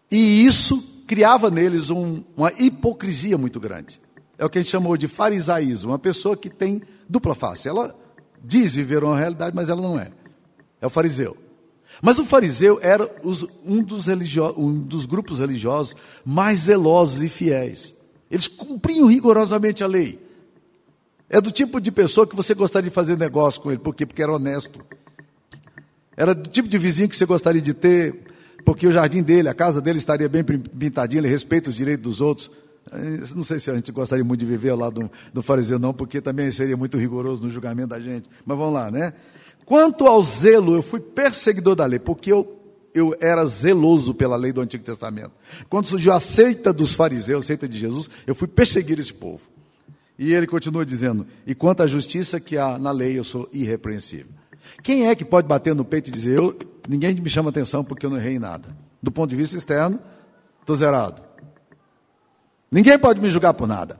E 0.09 0.43
isso 0.45 1.03
criava 1.05 1.51
neles 1.51 1.91
um, 1.91 2.23
uma 2.35 2.51
hipocrisia 2.53 3.37
muito 3.37 3.59
grande. 3.59 4.01
É 4.39 4.45
o 4.45 4.49
que 4.49 4.57
a 4.57 4.61
gente 4.61 4.71
chamou 4.71 4.97
de 4.97 5.07
farisaísmo, 5.07 5.91
uma 5.91 5.99
pessoa 5.99 6.35
que 6.35 6.49
tem 6.49 6.81
dupla 7.07 7.35
face. 7.35 7.67
Ela 7.67 7.95
diz 8.43 8.73
viver 8.73 9.03
uma 9.03 9.17
realidade, 9.17 9.55
mas 9.55 9.69
ela 9.69 9.81
não 9.81 9.99
é. 9.99 10.11
É 10.81 10.87
o 10.87 10.89
fariseu. 10.89 11.37
Mas 12.01 12.17
o 12.17 12.25
fariseu 12.25 12.79
era 12.81 13.07
os, 13.23 13.45
um, 13.65 13.83
dos 13.83 14.07
um 14.57 14.79
dos 14.79 15.05
grupos 15.05 15.39
religiosos 15.39 15.95
mais 16.25 16.61
zelosos 16.61 17.21
e 17.21 17.29
fiéis. 17.29 17.98
Eles 18.29 18.47
cumpriam 18.47 19.07
rigorosamente 19.07 19.83
a 19.83 19.87
lei. 19.87 20.19
É 21.29 21.39
do 21.39 21.51
tipo 21.51 21.79
de 21.79 21.91
pessoa 21.91 22.25
que 22.27 22.35
você 22.35 22.53
gostaria 22.53 22.89
de 22.89 22.93
fazer 22.93 23.17
negócio 23.17 23.61
com 23.61 23.71
ele. 23.71 23.79
Por 23.79 23.93
quê? 23.93 24.05
Porque 24.05 24.21
era 24.21 24.33
honesto. 24.33 24.83
Era 26.17 26.33
do 26.35 26.49
tipo 26.49 26.67
de 26.67 26.77
vizinho 26.77 27.07
que 27.07 27.15
você 27.15 27.25
gostaria 27.25 27.61
de 27.61 27.73
ter 27.73 28.29
porque 28.69 28.85
o 28.85 28.91
jardim 28.91 29.23
dele, 29.23 29.49
a 29.49 29.53
casa 29.53 29.81
dele 29.81 29.97
estaria 29.97 30.27
bem 30.29 30.43
pintadinha, 30.43 31.21
ele 31.21 31.27
respeita 31.27 31.69
os 31.69 31.75
direitos 31.75 32.03
dos 32.03 32.21
outros. 32.21 32.51
Eh, 32.91 33.21
não 33.35 33.43
sei 33.43 33.59
se 33.59 33.71
a 33.71 33.75
gente 33.75 33.91
gostaria 33.91 34.23
muito 34.23 34.39
de 34.39 34.45
viver 34.45 34.73
lado 34.73 35.01
do, 35.01 35.11
do 35.33 35.41
fariseu, 35.41 35.79
não, 35.79 35.93
porque 35.93 36.21
também 36.21 36.51
seria 36.51 36.77
muito 36.77 36.97
rigoroso 36.97 37.41
no 37.41 37.49
julgamento 37.49 37.89
da 37.89 37.99
gente. 37.99 38.29
Mas 38.45 38.57
vamos 38.57 38.73
lá, 38.73 38.91
né? 38.91 39.13
Quanto 39.65 40.07
ao 40.07 40.21
zelo, 40.23 40.75
eu 40.75 40.81
fui 40.81 40.99
perseguidor 40.99 41.75
da 41.75 41.85
lei, 41.85 41.99
porque 41.99 42.31
eu, 42.31 42.58
eu 42.93 43.15
era 43.19 43.45
zeloso 43.45 44.13
pela 44.13 44.35
lei 44.35 44.51
do 44.51 44.61
Antigo 44.61 44.83
Testamento. 44.83 45.31
Quando 45.69 45.87
surgiu 45.87 46.11
a 46.13 46.19
seita 46.19 46.73
dos 46.73 46.93
fariseus, 46.93 47.45
a 47.45 47.47
seita 47.47 47.67
de 47.67 47.77
Jesus, 47.77 48.09
eu 48.25 48.35
fui 48.35 48.47
perseguir 48.47 48.99
esse 48.99 49.13
povo. 49.13 49.41
E 50.17 50.33
ele 50.33 50.47
continua 50.47 50.85
dizendo: 50.85 51.25
E 51.45 51.55
quanto 51.55 51.83
à 51.83 51.87
justiça 51.87 52.39
que 52.39 52.57
há 52.57 52.77
na 52.77 52.91
lei, 52.91 53.17
eu 53.17 53.23
sou 53.23 53.47
irrepreensível. 53.53 54.33
Quem 54.83 55.07
é 55.07 55.15
que 55.15 55.23
pode 55.25 55.47
bater 55.47 55.73
no 55.73 55.85
peito 55.85 56.09
e 56.09 56.11
dizer: 56.11 56.37
eu, 56.37 56.57
Ninguém 56.89 57.13
me 57.13 57.29
chama 57.29 57.51
atenção 57.51 57.83
porque 57.83 58.03
eu 58.03 58.09
não 58.09 58.17
errei 58.17 58.33
em 58.33 58.39
nada? 58.39 58.75
Do 58.99 59.11
ponto 59.11 59.29
de 59.29 59.35
vista 59.35 59.55
externo, 59.55 59.99
estou 60.59 60.75
zerado. 60.75 61.21
Ninguém 62.71 62.97
pode 62.97 63.21
me 63.21 63.29
julgar 63.29 63.53
por 63.53 63.67
nada. 63.67 63.95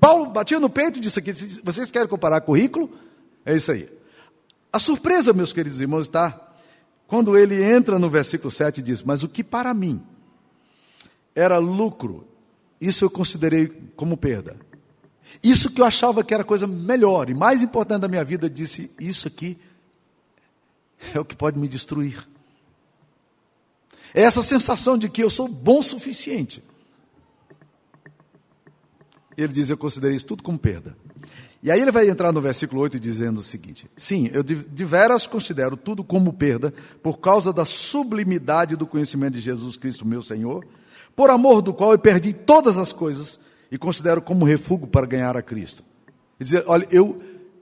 Paulo 0.00 0.26
batia 0.26 0.58
no 0.58 0.68
peito 0.68 0.98
e 0.98 1.00
disse 1.00 1.20
aqui: 1.20 1.32
vocês 1.62 1.92
querem 1.92 2.08
comparar 2.08 2.40
currículo? 2.40 2.90
É 3.46 3.54
isso 3.54 3.70
aí. 3.70 3.88
A 4.72 4.80
surpresa, 4.80 5.32
meus 5.32 5.52
queridos 5.52 5.80
irmãos, 5.80 6.06
está 6.06 6.43
quando 7.06 7.36
ele 7.36 7.62
entra 7.62 7.98
no 7.98 8.08
versículo 8.08 8.50
7 8.50 8.78
e 8.78 8.82
diz: 8.82 9.02
Mas 9.02 9.22
o 9.22 9.28
que 9.28 9.44
para 9.44 9.72
mim 9.74 10.02
era 11.34 11.58
lucro, 11.58 12.26
isso 12.80 13.04
eu 13.04 13.10
considerei 13.10 13.68
como 13.96 14.16
perda. 14.16 14.56
Isso 15.42 15.70
que 15.70 15.80
eu 15.80 15.84
achava 15.84 16.22
que 16.22 16.32
era 16.32 16.44
coisa 16.44 16.66
melhor 16.66 17.28
e 17.28 17.34
mais 17.34 17.62
importante 17.62 18.02
da 18.02 18.08
minha 18.08 18.24
vida, 18.24 18.48
disse: 18.48 18.90
Isso 18.98 19.28
aqui 19.28 19.58
é 21.14 21.20
o 21.20 21.24
que 21.24 21.36
pode 21.36 21.58
me 21.58 21.68
destruir. 21.68 22.26
É 24.14 24.22
essa 24.22 24.42
sensação 24.42 24.96
de 24.96 25.08
que 25.08 25.22
eu 25.22 25.30
sou 25.30 25.48
bom 25.48 25.80
o 25.80 25.82
suficiente 25.82 26.62
ele 29.36 29.52
diz: 29.52 29.70
Eu 29.70 29.76
considerei 29.76 30.16
isso 30.16 30.26
tudo 30.26 30.42
como 30.42 30.58
perda. 30.58 30.96
E 31.64 31.70
aí 31.70 31.80
ele 31.80 31.90
vai 31.90 32.06
entrar 32.10 32.30
no 32.30 32.42
versículo 32.42 32.82
8 32.82 33.00
dizendo 33.00 33.40
o 33.40 33.42
seguinte: 33.42 33.90
Sim, 33.96 34.28
eu 34.34 34.42
de 34.42 34.84
veras 34.84 35.26
considero 35.26 35.78
tudo 35.78 36.04
como 36.04 36.30
perda 36.30 36.74
por 37.02 37.18
causa 37.18 37.54
da 37.54 37.64
sublimidade 37.64 38.76
do 38.76 38.86
conhecimento 38.86 39.32
de 39.32 39.40
Jesus 39.40 39.78
Cristo, 39.78 40.06
meu 40.06 40.22
Senhor, 40.22 40.66
por 41.16 41.30
amor 41.30 41.62
do 41.62 41.72
qual 41.72 41.92
eu 41.92 41.98
perdi 41.98 42.34
todas 42.34 42.76
as 42.76 42.92
coisas 42.92 43.40
e 43.72 43.78
considero 43.78 44.20
como 44.20 44.44
refúgio 44.44 44.86
para 44.86 45.06
ganhar 45.06 45.38
a 45.38 45.42
Cristo. 45.42 45.82
E 46.38 46.44
dizer: 46.44 46.64
Olha, 46.66 46.86
eu, 46.90 47.18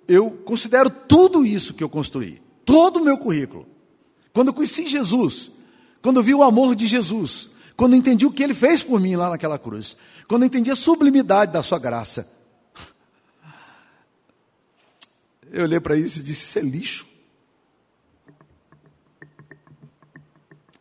eu 0.08 0.32
considero 0.44 0.90
tudo 0.90 1.46
isso 1.46 1.72
que 1.72 1.84
eu 1.84 1.88
construí, 1.88 2.42
todo 2.64 2.96
o 2.96 3.04
meu 3.04 3.16
currículo. 3.16 3.68
Quando 4.32 4.48
eu 4.48 4.54
conheci 4.54 4.88
Jesus, 4.88 5.52
quando 6.02 6.18
eu 6.18 6.24
vi 6.24 6.34
o 6.34 6.42
amor 6.42 6.74
de 6.74 6.88
Jesus, 6.88 7.50
quando 7.76 7.92
eu 7.92 8.00
entendi 8.00 8.26
o 8.26 8.32
que 8.32 8.42
ele 8.42 8.54
fez 8.54 8.82
por 8.82 8.98
mim 8.98 9.14
lá 9.14 9.30
naquela 9.30 9.60
cruz, 9.60 9.96
quando 10.26 10.42
eu 10.42 10.46
entendi 10.46 10.72
a 10.72 10.76
sublimidade 10.76 11.52
da 11.52 11.62
sua 11.62 11.78
graça, 11.78 12.41
eu 15.52 15.64
olhei 15.64 15.78
para 15.78 15.96
isso 15.96 16.20
e 16.20 16.22
disse: 16.22 16.44
Isso 16.46 16.58
é 16.58 16.62
lixo. 16.62 17.06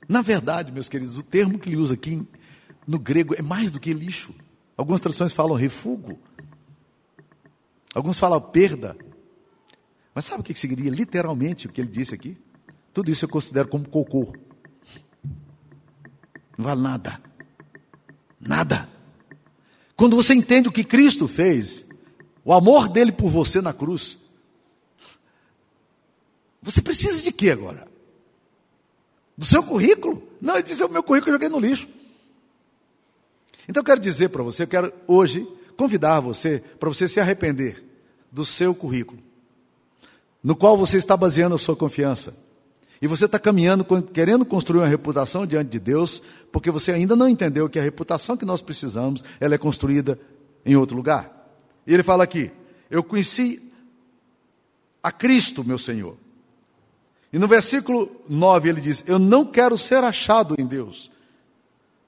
Na 0.08 0.22
verdade, 0.22 0.72
meus 0.72 0.90
queridos, 0.90 1.18
o 1.18 1.24
termo 1.24 1.60
que 1.60 1.70
ele 1.70 1.78
usa 1.78 1.94
aqui 1.94 2.28
no 2.88 2.98
grego 2.98 3.36
é 3.36 3.42
mais 3.42 3.72
do 3.72 3.80
que 3.80 3.94
lixo. 3.94 4.34
Algumas 4.76 5.00
traduções 5.00 5.34
falam 5.34 5.56
refúgio, 5.56 6.18
alguns 7.94 8.18
falam 8.18 8.42
perda. 8.42 8.98
Mas 10.14 10.26
sabe 10.26 10.42
o 10.42 10.44
que 10.44 10.54
seria 10.54 10.90
literalmente 10.90 11.68
o 11.68 11.70
que 11.70 11.80
ele 11.80 11.90
disse 11.90 12.14
aqui? 12.14 12.38
Tudo 12.94 13.12
isso 13.12 13.24
eu 13.24 13.30
considero 13.30 13.70
como 13.70 13.88
cocô. 13.88 14.34
Não 16.58 16.66
vale 16.66 16.82
nada. 16.82 17.22
Nada. 18.40 18.90
Quando 19.96 20.16
você 20.16 20.34
entende 20.34 20.68
o 20.68 20.72
que 20.72 20.84
Cristo 20.84 21.28
fez, 21.28 21.86
o 22.44 22.52
amor 22.52 22.90
dele 22.90 23.12
por 23.12 23.30
você 23.30 23.62
na 23.62 23.72
cruz, 23.72 24.18
você 26.62 26.82
precisa 26.82 27.22
de 27.24 27.32
quê 27.32 27.52
agora? 27.52 27.88
Do 29.38 29.46
seu 29.46 29.64
currículo? 29.64 30.22
Não, 30.40 30.56
ele 30.56 30.64
disse: 30.64 30.84
o 30.84 30.90
meu 30.90 31.02
currículo 31.02 31.32
eu 31.32 31.36
joguei 31.36 31.50
no 31.50 31.60
lixo. 31.60 31.88
Então 33.68 33.82
eu 33.82 33.86
quero 33.86 34.00
dizer 34.00 34.30
para 34.30 34.44
você, 34.44 34.64
eu 34.64 34.68
quero 34.68 34.94
hoje 35.08 35.48
convidar 35.76 36.20
você 36.20 36.64
para 36.80 36.90
você 36.90 37.08
se 37.08 37.20
arrepender 37.20 37.84
do 38.32 38.46
seu 38.46 38.76
currículo, 38.76 39.20
no 40.44 40.56
qual 40.56 40.78
você 40.78 40.98
está 40.98 41.18
baseando 41.18 41.56
a 41.56 41.58
sua 41.58 41.76
confiança. 41.76 42.36
E 43.02 43.08
você 43.08 43.26
está 43.26 43.40
caminhando, 43.40 43.84
querendo 44.14 44.46
construir 44.46 44.82
uma 44.82 44.88
reputação 44.88 45.48
diante 45.48 45.70
de 45.70 45.80
Deus, 45.80 46.22
porque 46.52 46.70
você 46.70 46.92
ainda 46.92 47.16
não 47.16 47.28
entendeu 47.28 47.68
que 47.68 47.80
a 47.80 47.82
reputação 47.82 48.38
que 48.38 48.46
nós 48.46 48.62
precisamos, 48.62 49.24
ela 49.40 49.56
é 49.56 49.58
construída 49.58 50.20
em 50.64 50.76
outro 50.76 50.96
lugar. 50.96 51.56
E 51.88 51.94
ele 51.94 52.04
fala 52.04 52.24
aqui: 52.24 52.52
Eu 52.92 53.04
conheci 53.04 53.72
a 55.02 55.12
Cristo, 55.12 55.64
meu 55.64 55.80
Senhor. 55.80 56.16
E 57.34 57.40
no 57.40 57.48
versículo 57.48 58.12
9 58.28 58.70
ele 58.70 58.82
diz: 58.82 59.04
Eu 59.08 59.18
não 59.18 59.46
quero 59.46 59.78
ser 59.78 60.04
achado 60.04 60.56
em 60.58 60.66
Deus, 60.66 61.12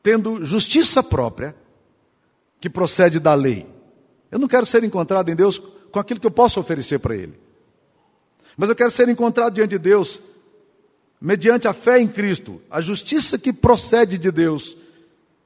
tendo 0.01 0.43
justiça 0.43 1.01
própria, 1.01 1.55
que 2.59 2.69
procede 2.69 3.19
da 3.19 3.33
lei. 3.33 3.65
Eu 4.31 4.39
não 4.39 4.47
quero 4.47 4.65
ser 4.65 4.83
encontrado 4.83 5.29
em 5.29 5.35
Deus 5.35 5.61
com 5.91 5.99
aquilo 5.99 6.19
que 6.19 6.27
eu 6.27 6.31
posso 6.31 6.59
oferecer 6.59 6.99
para 6.99 7.15
Ele. 7.15 7.39
Mas 8.57 8.69
eu 8.69 8.75
quero 8.75 8.91
ser 8.91 9.07
encontrado 9.09 9.53
diante 9.53 9.71
de 9.71 9.79
Deus 9.79 10.21
mediante 11.21 11.67
a 11.69 11.73
fé 11.73 11.99
em 11.99 12.07
Cristo, 12.07 12.61
a 12.69 12.81
justiça 12.81 13.37
que 13.37 13.53
procede 13.53 14.17
de 14.17 14.29
Deus, 14.29 14.75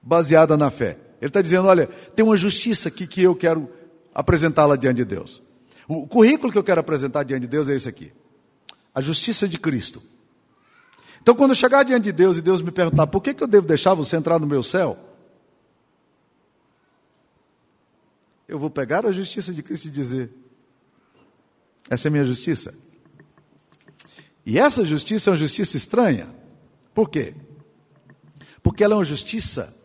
baseada 0.02 0.58
na 0.58 0.72
fé. 0.72 0.98
Ele 1.22 1.30
está 1.30 1.42
dizendo: 1.42 1.68
olha, 1.68 1.88
tem 2.16 2.26
uma 2.26 2.38
justiça 2.38 2.90
aqui 2.90 3.06
que 3.06 3.22
eu 3.22 3.36
quero 3.36 3.70
apresentá-la 4.14 4.76
diante 4.76 4.98
de 4.98 5.06
Deus. 5.06 5.42
O 5.88 6.08
currículo 6.08 6.52
que 6.52 6.58
eu 6.58 6.64
quero 6.64 6.82
apresentar 6.82 7.24
diante 7.24 7.42
de 7.42 7.48
Deus 7.48 7.70
é 7.70 7.76
esse 7.76 7.88
aqui: 7.88 8.12
a 8.98 9.02
justiça 9.02 9.48
de 9.48 9.60
Cristo. 9.60 10.02
Então, 11.22 11.36
quando 11.36 11.52
eu 11.52 11.56
chegar 11.56 11.84
diante 11.84 12.06
de 12.06 12.12
Deus 12.12 12.40
e 12.40 12.42
Deus 12.42 12.64
me 12.64 12.72
perguntar 12.72 13.06
por 13.06 13.22
que, 13.22 13.32
que 13.32 13.44
eu 13.44 13.48
devo 13.48 13.68
deixar 13.68 13.94
você 13.94 14.16
entrar 14.16 14.40
no 14.40 14.48
meu 14.48 14.64
céu, 14.64 14.98
eu 18.48 18.58
vou 18.58 18.72
pegar 18.72 19.06
a 19.06 19.12
justiça 19.12 19.54
de 19.54 19.62
Cristo 19.62 19.86
e 19.88 19.92
dizer: 19.92 20.32
essa 21.88 22.08
é 22.08 22.10
a 22.10 22.12
minha 22.12 22.26
justiça. 22.26 22.74
E 24.44 24.58
essa 24.58 24.84
justiça 24.84 25.30
é 25.30 25.32
uma 25.32 25.38
justiça 25.38 25.78
estranha. 25.78 26.34
Por 26.92 27.08
quê? 27.08 27.36
Porque 28.64 28.84
ela 28.84 28.96
é 28.96 28.98
uma 28.98 29.04
justiça 29.04 29.78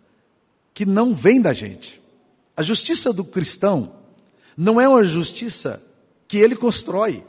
que 0.72 0.86
não 0.86 1.14
vem 1.14 1.38
da 1.38 1.52
gente. 1.52 2.00
A 2.56 2.62
justiça 2.62 3.12
do 3.12 3.26
cristão 3.26 3.94
não 4.56 4.80
é 4.80 4.88
uma 4.88 5.04
justiça 5.04 5.84
que 6.26 6.38
ele 6.38 6.56
constrói. 6.56 7.26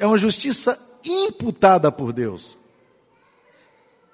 É 0.00 0.06
uma 0.06 0.18
justiça 0.18 0.80
imputada 1.04 1.92
por 1.92 2.12
Deus. 2.12 2.58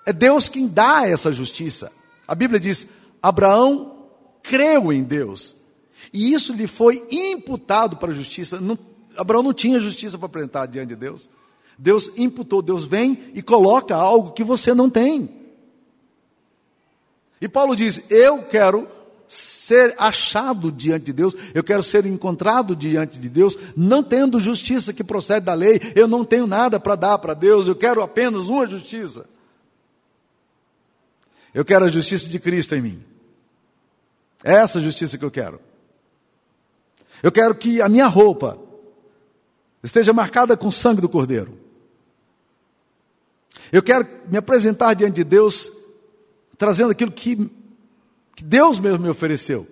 É 0.04 0.12
Deus 0.12 0.48
quem 0.48 0.66
dá 0.66 1.08
essa 1.08 1.32
justiça. 1.32 1.92
A 2.26 2.34
Bíblia 2.34 2.58
diz: 2.58 2.88
Abraão 3.22 4.08
creu 4.42 4.92
em 4.92 5.04
Deus. 5.04 5.56
E 6.12 6.32
isso 6.32 6.52
lhe 6.52 6.66
foi 6.66 7.06
imputado 7.10 7.96
para 7.96 8.10
a 8.10 8.14
justiça. 8.14 8.60
Não, 8.60 8.76
Abraão 9.16 9.44
não 9.44 9.54
tinha 9.54 9.78
justiça 9.78 10.18
para 10.18 10.26
apresentar 10.26 10.66
diante 10.66 10.88
de 10.88 10.96
Deus. 10.96 11.30
Deus 11.78 12.10
imputou, 12.16 12.60
Deus 12.60 12.84
vem 12.84 13.30
e 13.32 13.40
coloca 13.40 13.94
algo 13.94 14.32
que 14.32 14.42
você 14.42 14.74
não 14.74 14.90
tem. 14.90 15.30
E 17.40 17.48
Paulo 17.48 17.76
diz: 17.76 18.02
Eu 18.10 18.42
quero 18.42 18.88
ser 19.28 19.94
achado 19.98 20.70
diante 20.70 21.06
de 21.06 21.12
Deus, 21.12 21.34
eu 21.54 21.64
quero 21.64 21.82
ser 21.82 22.06
encontrado 22.06 22.76
diante 22.76 23.18
de 23.18 23.28
Deus, 23.28 23.56
não 23.76 24.02
tendo 24.02 24.40
justiça 24.40 24.92
que 24.92 25.02
procede 25.02 25.46
da 25.46 25.54
lei, 25.54 25.80
eu 25.94 26.06
não 26.06 26.24
tenho 26.24 26.46
nada 26.46 26.78
para 26.78 26.94
dar 26.94 27.18
para 27.18 27.34
Deus, 27.34 27.66
eu 27.66 27.76
quero 27.76 28.02
apenas 28.02 28.48
uma 28.48 28.66
justiça. 28.66 29.26
Eu 31.52 31.64
quero 31.64 31.86
a 31.86 31.88
justiça 31.88 32.28
de 32.28 32.38
Cristo 32.38 32.74
em 32.74 32.82
mim. 32.82 33.04
É 34.44 34.52
essa 34.54 34.80
justiça 34.80 35.16
que 35.16 35.24
eu 35.24 35.30
quero. 35.30 35.60
Eu 37.22 37.32
quero 37.32 37.54
que 37.54 37.80
a 37.80 37.88
minha 37.88 38.06
roupa 38.06 38.58
esteja 39.82 40.12
marcada 40.12 40.56
com 40.56 40.68
o 40.68 40.72
sangue 40.72 41.00
do 41.00 41.08
Cordeiro. 41.08 41.58
Eu 43.72 43.82
quero 43.82 44.06
me 44.28 44.36
apresentar 44.36 44.94
diante 44.94 45.16
de 45.16 45.24
Deus 45.24 45.72
trazendo 46.58 46.90
aquilo 46.90 47.10
que, 47.10 47.50
que 48.36 48.44
Deus 48.44 48.78
mesmo 48.78 49.00
me 49.00 49.08
ofereceu. 49.08 49.66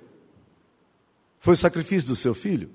Foi 1.38 1.52
o 1.52 1.56
sacrifício 1.56 2.08
do 2.08 2.16
seu 2.16 2.34
filho. 2.34 2.70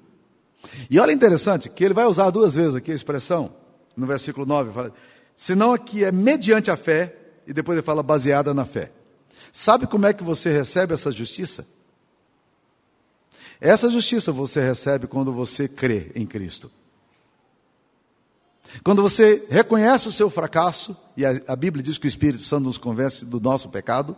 E 0.90 1.00
olha 1.00 1.12
interessante 1.12 1.68
que 1.70 1.84
ele 1.84 1.94
vai 1.94 2.06
usar 2.06 2.30
duas 2.30 2.54
vezes 2.54 2.76
aqui 2.76 2.92
a 2.92 2.96
expressão, 2.96 3.54
no 3.98 4.06
versículo 4.06 4.46
9, 4.46 4.72
fala, 4.72 4.94
senão 5.36 5.74
aqui 5.74 6.04
é 6.04 6.12
mediante 6.12 6.70
a 6.70 6.78
fé, 6.78 7.16
e 7.48 7.52
depois 7.52 7.76
ele 7.76 7.86
fala 7.86 8.04
baseada 8.04 8.54
na 8.54 8.66
fé. 8.66 8.92
Sabe 9.52 9.88
como 9.88 10.06
é 10.06 10.14
que 10.14 10.24
você 10.24 10.52
recebe 10.52 10.94
essa 10.94 11.12
justiça? 11.12 11.68
Essa 13.60 13.90
justiça 13.90 14.32
você 14.32 14.62
recebe 14.62 15.08
quando 15.08 15.34
você 15.34 15.68
crê 15.68 16.12
em 16.14 16.26
Cristo. 16.26 16.72
Quando 18.84 19.02
você 19.02 19.46
reconhece 19.50 20.08
o 20.08 20.12
seu 20.12 20.30
fracasso, 20.30 20.96
e 21.18 21.26
a, 21.26 21.32
a, 21.48 21.56
Bíblia 21.56 21.84
diz 21.84 21.98
que 21.98 22.06
o 22.06 22.08
Espírito 22.08 22.44
Santo 22.44 22.66
nos 22.66 22.78
convence 22.78 23.26
do 23.26 23.40
nosso 23.40 23.68
pecado, 23.70 24.16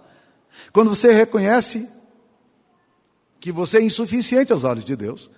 quando 0.71 0.89
você 0.89 1.11
reconhece 1.11 1.87
que 3.39 3.51
você 3.51 3.79
é 3.79 3.81
insuficiente 3.81 4.53
aos 4.53 4.63
olhos 4.63 4.85
de 4.85 4.95
Deus, 4.95 5.31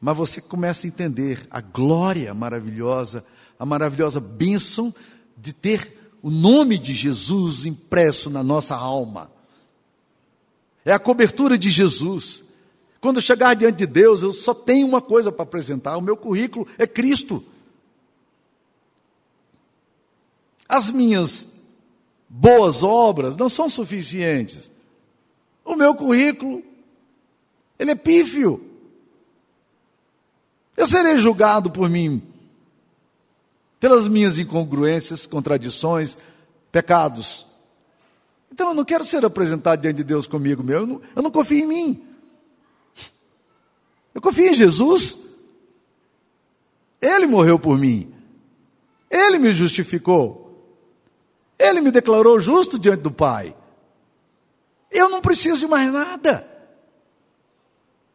mas 0.00 0.16
você 0.16 0.40
começa 0.40 0.86
a 0.86 0.88
entender 0.88 1.46
a 1.50 1.60
glória 1.60 2.34
maravilhosa, 2.34 3.24
a 3.58 3.64
maravilhosa 3.64 4.20
bênção 4.20 4.94
de 5.36 5.52
ter 5.52 5.96
o 6.22 6.30
nome 6.30 6.78
de 6.78 6.92
Jesus 6.92 7.64
impresso 7.64 8.28
na 8.28 8.42
nossa 8.42 8.74
alma. 8.74 9.30
É 10.84 10.92
a 10.92 10.98
cobertura 10.98 11.56
de 11.56 11.70
Jesus. 11.70 12.44
Quando 13.00 13.20
chegar 13.20 13.54
diante 13.54 13.78
de 13.78 13.86
Deus, 13.86 14.22
eu 14.22 14.32
só 14.32 14.52
tenho 14.52 14.86
uma 14.86 15.00
coisa 15.00 15.30
para 15.30 15.44
apresentar: 15.44 15.96
o 15.96 16.02
meu 16.02 16.16
currículo 16.16 16.66
é 16.78 16.86
Cristo. 16.86 17.44
As 20.68 20.90
minhas 20.90 21.55
boas 22.28 22.82
obras 22.82 23.36
não 23.36 23.48
são 23.48 23.68
suficientes. 23.68 24.70
O 25.64 25.74
meu 25.74 25.94
currículo, 25.94 26.62
ele 27.78 27.90
é 27.90 27.94
pífio. 27.94 28.64
Eu 30.76 30.86
serei 30.86 31.16
julgado 31.16 31.70
por 31.70 31.88
mim, 31.88 32.22
pelas 33.80 34.06
minhas 34.06 34.38
incongruências, 34.38 35.26
contradições, 35.26 36.16
pecados. 36.70 37.46
Então 38.52 38.68
eu 38.68 38.74
não 38.74 38.84
quero 38.84 39.04
ser 39.04 39.24
apresentado 39.24 39.80
diante 39.80 39.96
de 39.96 40.04
Deus 40.04 40.26
comigo 40.26 40.62
meu, 40.62 40.80
eu 40.80 40.86
não, 40.86 41.02
eu 41.16 41.22
não 41.22 41.30
confio 41.30 41.58
em 41.58 41.66
mim. 41.66 42.02
Eu 44.14 44.20
confio 44.22 44.48
em 44.48 44.54
Jesus. 44.54 45.18
Ele 47.00 47.26
morreu 47.26 47.58
por 47.58 47.78
mim. 47.78 48.12
Ele 49.10 49.38
me 49.38 49.52
justificou. 49.52 50.45
Ele 51.58 51.80
me 51.80 51.90
declarou 51.90 52.38
justo 52.38 52.78
diante 52.78 53.02
do 53.02 53.10
Pai. 53.10 53.56
Eu 54.90 55.08
não 55.08 55.20
preciso 55.20 55.60
de 55.60 55.66
mais 55.66 55.90
nada. 55.92 56.46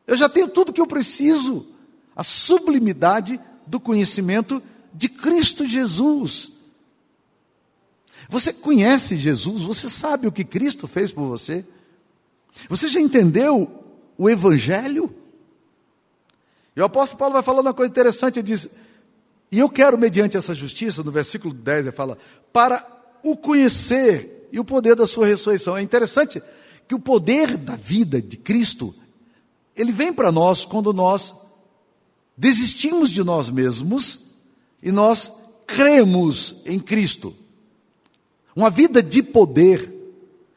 Eu 0.05 0.15
já 0.15 0.29
tenho 0.29 0.47
tudo 0.47 0.73
que 0.73 0.81
eu 0.81 0.87
preciso. 0.87 1.67
A 2.15 2.23
sublimidade 2.23 3.39
do 3.65 3.79
conhecimento 3.79 4.61
de 4.93 5.09
Cristo 5.09 5.65
Jesus. 5.65 6.51
Você 8.29 8.53
conhece 8.53 9.17
Jesus? 9.17 9.63
Você 9.63 9.89
sabe 9.89 10.27
o 10.27 10.31
que 10.31 10.43
Cristo 10.43 10.87
fez 10.87 11.11
por 11.11 11.27
você? 11.27 11.65
Você 12.69 12.87
já 12.87 12.99
entendeu 12.99 13.83
o 14.17 14.29
Evangelho? 14.29 15.13
E 16.75 16.81
o 16.81 16.85
apóstolo 16.85 17.19
Paulo 17.19 17.33
vai 17.33 17.43
falando 17.43 17.67
uma 17.67 17.73
coisa 17.73 17.91
interessante, 17.91 18.39
ele 18.39 18.47
diz: 18.47 18.69
E 19.51 19.59
eu 19.59 19.69
quero, 19.69 19.97
mediante 19.97 20.37
essa 20.37 20.55
justiça, 20.55 21.03
no 21.03 21.11
versículo 21.11 21.53
10 21.53 21.87
ele 21.87 21.95
fala, 21.95 22.17
para 22.53 23.00
o 23.23 23.35
conhecer 23.35 24.49
e 24.51 24.59
o 24.59 24.65
poder 24.65 24.95
da 24.95 25.07
sua 25.07 25.25
ressurreição. 25.25 25.77
É 25.77 25.81
interessante 25.81 26.41
que 26.87 26.95
o 26.95 26.99
poder 26.99 27.57
da 27.57 27.75
vida 27.75 28.21
de 28.21 28.37
Cristo, 28.37 28.93
ele 29.75 29.91
vem 29.91 30.11
para 30.11 30.31
nós 30.31 30.65
quando 30.65 30.91
nós 30.91 31.33
desistimos 32.35 33.09
de 33.09 33.23
nós 33.23 33.49
mesmos 33.49 34.31
e 34.81 34.91
nós 34.91 35.31
cremos 35.65 36.61
em 36.65 36.79
Cristo. 36.79 37.33
Uma 38.55 38.69
vida 38.69 39.01
de 39.01 39.23
poder 39.23 39.93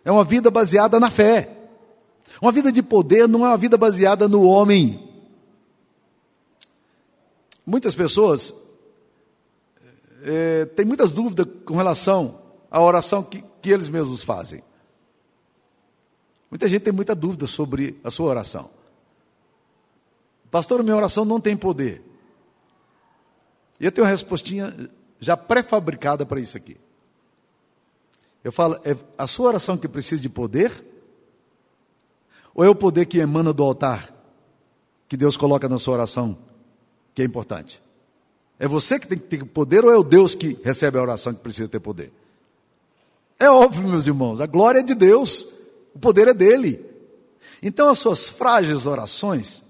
é 0.05 0.11
uma 0.11 0.25
vida 0.25 0.51
baseada 0.51 0.99
na 0.99 1.11
fé. 1.11 1.51
Uma 2.41 2.51
vida 2.51 2.73
de 2.73 2.83
poder 2.83 3.29
não 3.29 3.47
é 3.47 3.49
uma 3.51 3.57
vida 3.57 3.77
baseada 3.77 4.29
no 4.29 4.43
homem. 4.43 5.09
Muitas 7.65 7.95
pessoas 7.95 8.53
é, 10.25 10.65
têm 10.67 10.85
muitas 10.85 11.11
dúvidas 11.11 11.47
com 11.65 11.77
relação 11.77 12.44
à 12.75 12.81
oração 12.81 13.23
que, 13.23 13.45
que 13.63 13.71
eles 13.71 13.89
mesmos 13.89 14.21
fazem. 14.21 14.61
Muita 16.51 16.69
gente 16.69 16.83
tem 16.83 16.93
muita 16.93 17.15
dúvida 17.15 17.47
sobre 17.47 18.01
a 18.03 18.11
sua 18.11 18.27
oração. 18.27 18.69
Pastor, 20.51 20.83
minha 20.83 20.97
oração 20.97 21.25
não 21.25 21.41
tem 21.41 21.57
poder. 21.57 22.03
E 23.79 23.85
eu 23.85 23.93
tenho 23.93 24.05
uma 24.05 24.11
respostinha 24.11 24.91
já 25.21 25.37
pré-fabricada 25.37 26.27
para 26.27 26.41
isso 26.41 26.57
aqui. 26.57 26.77
Eu 28.43 28.51
falo, 28.51 28.75
é 28.85 28.97
a 29.17 29.29
sua 29.29 29.47
oração 29.47 29.79
que 29.79 29.87
precisa 29.87 30.21
de 30.21 30.29
poder? 30.29 30.73
Ou 32.57 32.65
é 32.65 32.69
o 32.69 32.75
poder 32.75 33.07
que 33.07 33.19
emana 33.19 33.53
do 33.53 33.63
altar, 33.63 34.13
que 35.09 35.17
Deus 35.17 35.37
coloca 35.37 35.69
na 35.69 35.79
sua 35.79 35.95
oração, 35.95 36.37
que 37.15 37.23
é 37.23 37.25
importante? 37.25 37.81
É 38.59 38.67
você 38.67 38.99
que 38.99 39.07
tem 39.07 39.17
que 39.19 39.27
ter 39.27 39.45
poder 39.45 39.85
ou 39.85 39.93
é 39.93 39.97
o 39.97 40.03
Deus 40.03 40.35
que 40.35 40.59
recebe 40.65 40.99
a 40.99 41.03
oração 41.03 41.33
que 41.33 41.41
precisa 41.41 41.69
ter 41.69 41.79
poder? 41.79 42.13
É 43.39 43.49
óbvio, 43.49 43.89
meus 43.89 44.07
irmãos, 44.07 44.41
a 44.41 44.47
glória 44.47 44.81
é 44.81 44.83
de 44.83 44.95
Deus, 44.95 45.47
o 45.95 45.99
poder 45.99 46.29
é 46.29 46.35
dele. 46.35 46.85
Então, 47.63 47.89
as 47.89 47.99
suas 47.99 48.29
frágeis 48.29 48.87
orações, 48.87 49.63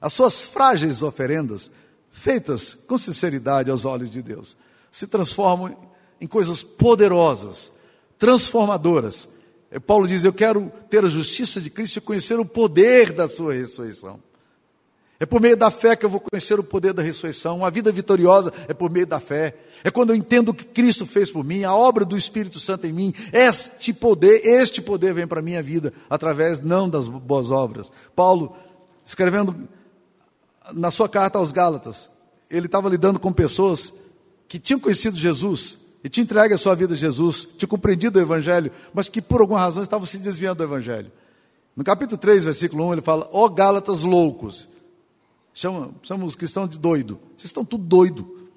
as 0.00 0.12
suas 0.12 0.42
frágeis 0.42 1.02
oferendas, 1.02 1.70
feitas 2.10 2.74
com 2.74 2.98
sinceridade 2.98 3.70
aos 3.70 3.84
olhos 3.84 4.10
de 4.10 4.20
Deus, 4.20 4.56
se 4.90 5.06
transformam 5.06 5.76
em 6.20 6.26
coisas 6.26 6.62
poderosas, 6.62 7.72
transformadoras. 8.18 9.28
Paulo 9.86 10.06
diz: 10.06 10.24
Eu 10.24 10.32
quero 10.32 10.72
ter 10.90 11.04
a 11.04 11.08
justiça 11.08 11.60
de 11.60 11.70
Cristo 11.70 11.98
e 11.98 12.00
conhecer 12.00 12.38
o 12.38 12.44
poder 12.44 13.12
da 13.12 13.28
Sua 13.28 13.54
ressurreição. 13.54 14.20
É 15.20 15.26
por 15.26 15.40
meio 15.40 15.56
da 15.56 15.68
fé 15.68 15.96
que 15.96 16.06
eu 16.06 16.10
vou 16.10 16.20
conhecer 16.20 16.60
o 16.60 16.62
poder 16.62 16.92
da 16.92 17.02
ressurreição. 17.02 17.56
Uma 17.56 17.70
vida 17.70 17.90
vitoriosa 17.90 18.52
é 18.68 18.74
por 18.74 18.88
meio 18.88 19.06
da 19.06 19.18
fé. 19.18 19.56
É 19.82 19.90
quando 19.90 20.10
eu 20.10 20.16
entendo 20.16 20.50
o 20.50 20.54
que 20.54 20.64
Cristo 20.64 21.04
fez 21.04 21.28
por 21.28 21.44
mim, 21.44 21.64
a 21.64 21.74
obra 21.74 22.04
do 22.04 22.16
Espírito 22.16 22.60
Santo 22.60 22.86
em 22.86 22.92
mim. 22.92 23.12
Este 23.32 23.92
poder, 23.92 24.40
este 24.44 24.80
poder 24.80 25.12
vem 25.12 25.26
para 25.26 25.40
a 25.40 25.42
minha 25.42 25.62
vida 25.62 25.92
através 26.08 26.60
não 26.60 26.88
das 26.88 27.08
boas 27.08 27.50
obras. 27.50 27.90
Paulo, 28.14 28.54
escrevendo 29.04 29.68
na 30.72 30.90
sua 30.90 31.08
carta 31.08 31.38
aos 31.38 31.50
Gálatas, 31.50 32.08
ele 32.48 32.66
estava 32.66 32.88
lidando 32.88 33.18
com 33.18 33.32
pessoas 33.32 33.92
que 34.46 34.58
tinham 34.58 34.78
conhecido 34.78 35.16
Jesus 35.16 35.78
e 36.02 36.08
tinham 36.08 36.24
entregue 36.24 36.54
a 36.54 36.58
sua 36.58 36.76
vida 36.76 36.94
a 36.94 36.96
Jesus, 36.96 37.46
tinham 37.56 37.68
compreendido 37.68 38.20
o 38.20 38.22
Evangelho, 38.22 38.70
mas 38.94 39.08
que 39.08 39.20
por 39.20 39.40
alguma 39.40 39.58
razão 39.58 39.82
estavam 39.82 40.06
se 40.06 40.18
desviando 40.18 40.58
do 40.58 40.64
Evangelho. 40.64 41.10
No 41.74 41.82
capítulo 41.82 42.16
3, 42.16 42.44
versículo 42.44 42.86
1, 42.86 42.92
ele 42.94 43.02
fala: 43.02 43.28
Ó 43.32 43.48
Gálatas 43.48 44.02
loucos, 44.02 44.68
chama, 45.58 45.90
chama 46.02 46.24
os 46.24 46.36
cristãos 46.36 46.70
de 46.70 46.78
doido, 46.78 47.18
vocês 47.36 47.46
estão 47.46 47.64
tudo 47.64 47.84
doido. 47.84 48.48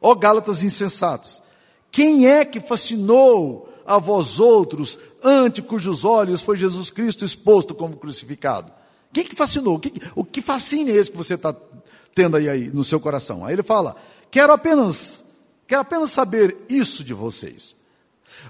Ó 0.00 0.12
oh, 0.12 0.14
Gálatas 0.14 0.62
insensatos, 0.62 1.42
quem 1.90 2.28
é 2.28 2.44
que 2.44 2.60
fascinou 2.60 3.68
a 3.84 3.98
vós 3.98 4.38
outros, 4.38 4.98
ante 5.22 5.60
cujos 5.60 6.04
olhos 6.04 6.40
foi 6.40 6.56
Jesus 6.56 6.90
Cristo 6.90 7.24
exposto 7.24 7.74
como 7.74 7.96
crucificado? 7.96 8.70
Quem 9.12 9.24
que 9.24 9.34
fascinou? 9.34 9.76
O 9.76 9.80
que, 9.80 9.92
o 10.14 10.24
que 10.24 10.40
fascina 10.40 10.90
é 10.90 10.94
esse 10.94 11.10
que 11.10 11.16
você 11.16 11.34
está 11.34 11.54
tendo 12.14 12.36
aí, 12.36 12.48
aí 12.48 12.68
no 12.68 12.84
seu 12.84 13.00
coração? 13.00 13.44
Aí 13.44 13.54
ele 13.54 13.64
fala: 13.64 13.96
quero 14.30 14.52
apenas, 14.52 15.24
quero 15.66 15.80
apenas 15.80 16.12
saber 16.12 16.56
isso 16.68 17.02
de 17.02 17.14
vocês. 17.14 17.74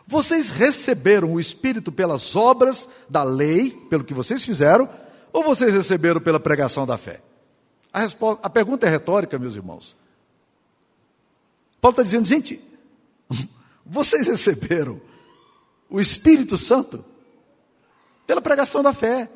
Vocês 0.07 0.51
receberam 0.51 1.33
o 1.33 1.41
Espírito 1.41 1.91
pelas 1.91 2.37
obras 2.37 2.87
da 3.09 3.25
lei, 3.25 3.71
pelo 3.89 4.05
que 4.05 4.13
vocês 4.13 4.45
fizeram, 4.45 4.87
ou 5.33 5.43
vocês 5.43 5.73
receberam 5.73 6.21
pela 6.21 6.39
pregação 6.39 6.85
da 6.85 6.99
fé? 6.99 7.23
A, 7.93 8.01
resposta, 8.01 8.47
a 8.47 8.51
pergunta 8.51 8.87
é 8.87 8.91
retórica, 8.91 9.39
meus 9.39 9.57
irmãos. 9.57 9.97
Paulo 11.81 11.93
está 11.93 12.03
dizendo, 12.03 12.27
gente, 12.27 12.61
vocês 13.85 14.27
receberam 14.27 15.01
o 15.89 16.01
Espírito 16.01 16.57
Santo 16.57 17.05
pela 18.27 18.43
pregação 18.43 18.83
da 18.83 18.93
fé 18.93 19.31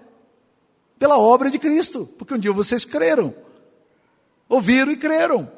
pela 1.03 1.19
obra 1.19 1.51
de 1.51 1.59
Cristo, 1.59 2.09
porque 2.17 2.33
um 2.33 2.39
dia 2.39 2.53
vocês 2.53 2.85
creram, 2.85 3.35
ouviram 4.49 4.93
e 4.93 4.97
creram. 4.97 5.51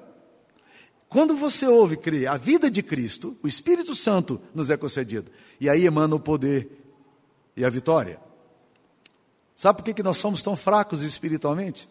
Quando 1.06 1.36
você 1.36 1.66
ouve 1.66 1.98
crê 1.98 2.26
a 2.26 2.38
vida 2.38 2.70
de 2.70 2.82
Cristo, 2.82 3.36
o 3.42 3.46
Espírito 3.46 3.94
Santo 3.94 4.40
nos 4.54 4.70
é 4.70 4.76
concedido, 4.78 5.30
e 5.60 5.68
aí 5.68 5.84
emana 5.84 6.16
o 6.16 6.18
poder 6.18 6.70
e 7.54 7.62
a 7.62 7.68
vitória. 7.68 8.18
Sabe 9.54 9.80
por 9.80 9.84
que, 9.84 9.92
que 9.92 10.02
nós 10.02 10.16
somos 10.16 10.42
tão 10.42 10.56
fracos 10.56 11.02
espiritualmente? 11.02 11.86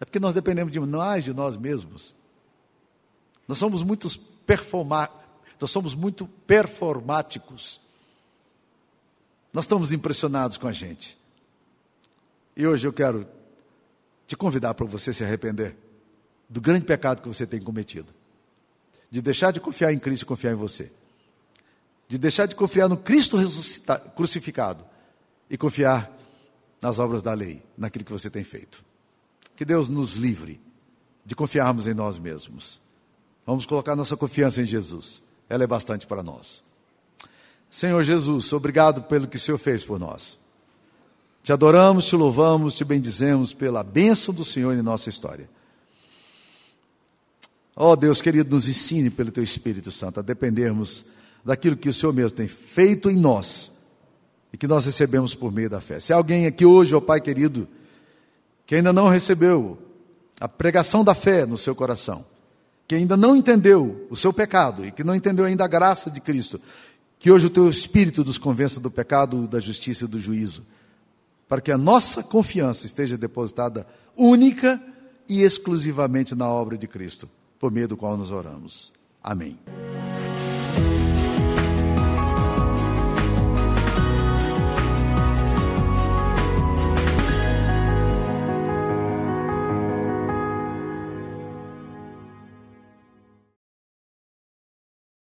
É 0.00 0.04
porque 0.04 0.20
nós 0.20 0.34
dependemos 0.34 0.72
de 0.72 0.78
nós, 0.80 1.24
de 1.24 1.32
nós 1.34 1.56
mesmos. 1.56 2.14
Nós 3.46 3.58
somos 3.58 3.82
muitos 3.82 4.16
performa, 4.16 5.10
nós 5.60 5.70
somos 5.70 5.94
muito 5.94 6.26
performáticos. 6.46 7.80
Nós 9.52 9.64
estamos 9.64 9.92
impressionados 9.92 10.56
com 10.56 10.68
a 10.68 10.72
gente. 10.72 11.18
E 12.56 12.66
hoje 12.66 12.86
eu 12.86 12.92
quero 12.92 13.26
te 14.26 14.36
convidar 14.36 14.74
para 14.74 14.86
você 14.86 15.12
se 15.12 15.24
arrepender 15.24 15.76
do 16.48 16.60
grande 16.60 16.84
pecado 16.84 17.22
que 17.22 17.28
você 17.28 17.46
tem 17.46 17.60
cometido. 17.60 18.12
De 19.10 19.22
deixar 19.22 19.52
de 19.52 19.60
confiar 19.60 19.92
em 19.92 19.98
Cristo 19.98 20.22
e 20.22 20.26
confiar 20.26 20.52
em 20.52 20.56
você. 20.56 20.92
De 22.06 22.18
deixar 22.18 22.46
de 22.46 22.54
confiar 22.54 22.88
no 22.88 22.96
Cristo 22.96 23.36
crucificado 24.14 24.84
e 25.48 25.56
confiar 25.56 26.10
nas 26.80 26.98
obras 26.98 27.22
da 27.22 27.32
lei, 27.32 27.62
naquilo 27.76 28.04
que 28.04 28.12
você 28.12 28.30
tem 28.30 28.44
feito. 28.44 28.87
Que 29.58 29.64
Deus 29.64 29.88
nos 29.88 30.14
livre 30.14 30.60
de 31.26 31.34
confiarmos 31.34 31.88
em 31.88 31.92
nós 31.92 32.16
mesmos. 32.16 32.80
Vamos 33.44 33.66
colocar 33.66 33.96
nossa 33.96 34.16
confiança 34.16 34.62
em 34.62 34.64
Jesus. 34.64 35.20
Ela 35.48 35.64
é 35.64 35.66
bastante 35.66 36.06
para 36.06 36.22
nós. 36.22 36.62
Senhor 37.68 38.00
Jesus, 38.04 38.52
obrigado 38.52 39.02
pelo 39.02 39.26
que 39.26 39.36
o 39.36 39.40
Senhor 39.40 39.58
fez 39.58 39.84
por 39.84 39.98
nós. 39.98 40.38
Te 41.42 41.52
adoramos, 41.52 42.04
te 42.06 42.14
louvamos, 42.14 42.76
te 42.76 42.84
bendizemos 42.84 43.52
pela 43.52 43.82
bênção 43.82 44.32
do 44.32 44.44
Senhor 44.44 44.78
em 44.78 44.80
nossa 44.80 45.08
história. 45.08 45.50
Ó 47.74 47.90
oh, 47.90 47.96
Deus 47.96 48.22
querido, 48.22 48.54
nos 48.54 48.68
ensine 48.68 49.10
pelo 49.10 49.32
Teu 49.32 49.42
Espírito 49.42 49.90
Santo 49.90 50.20
a 50.20 50.22
dependermos 50.22 51.04
daquilo 51.44 51.76
que 51.76 51.88
o 51.88 51.92
Senhor 51.92 52.12
mesmo 52.12 52.36
tem 52.36 52.46
feito 52.46 53.10
em 53.10 53.16
nós 53.16 53.72
e 54.52 54.56
que 54.56 54.68
nós 54.68 54.86
recebemos 54.86 55.34
por 55.34 55.50
meio 55.50 55.68
da 55.68 55.80
fé. 55.80 55.98
Se 55.98 56.12
alguém 56.12 56.46
aqui 56.46 56.64
hoje, 56.64 56.94
ó 56.94 56.98
oh 56.98 57.02
Pai 57.02 57.20
querido, 57.20 57.66
que 58.68 58.74
ainda 58.74 58.92
não 58.92 59.08
recebeu 59.08 59.78
a 60.38 60.46
pregação 60.46 61.02
da 61.02 61.14
fé 61.14 61.46
no 61.46 61.56
seu 61.56 61.74
coração, 61.74 62.22
que 62.86 62.94
ainda 62.94 63.16
não 63.16 63.34
entendeu 63.34 64.06
o 64.10 64.14
seu 64.14 64.30
pecado 64.30 64.84
e 64.84 64.92
que 64.92 65.02
não 65.02 65.14
entendeu 65.14 65.46
ainda 65.46 65.64
a 65.64 65.68
graça 65.68 66.10
de 66.10 66.20
Cristo, 66.20 66.60
que 67.18 67.32
hoje 67.32 67.46
o 67.46 67.50
teu 67.50 67.66
Espírito 67.70 68.22
nos 68.22 68.36
convença 68.36 68.78
do 68.78 68.90
pecado, 68.90 69.48
da 69.48 69.58
justiça 69.58 70.04
e 70.04 70.08
do 70.08 70.20
juízo, 70.20 70.66
para 71.48 71.62
que 71.62 71.72
a 71.72 71.78
nossa 71.78 72.22
confiança 72.22 72.84
esteja 72.84 73.16
depositada 73.16 73.86
única 74.14 74.78
e 75.26 75.42
exclusivamente 75.42 76.34
na 76.34 76.46
obra 76.46 76.76
de 76.76 76.86
Cristo, 76.86 77.26
por 77.58 77.72
meio 77.72 77.88
do 77.88 77.96
qual 77.96 78.18
nos 78.18 78.30
oramos. 78.30 78.92
Amém. 79.22 79.58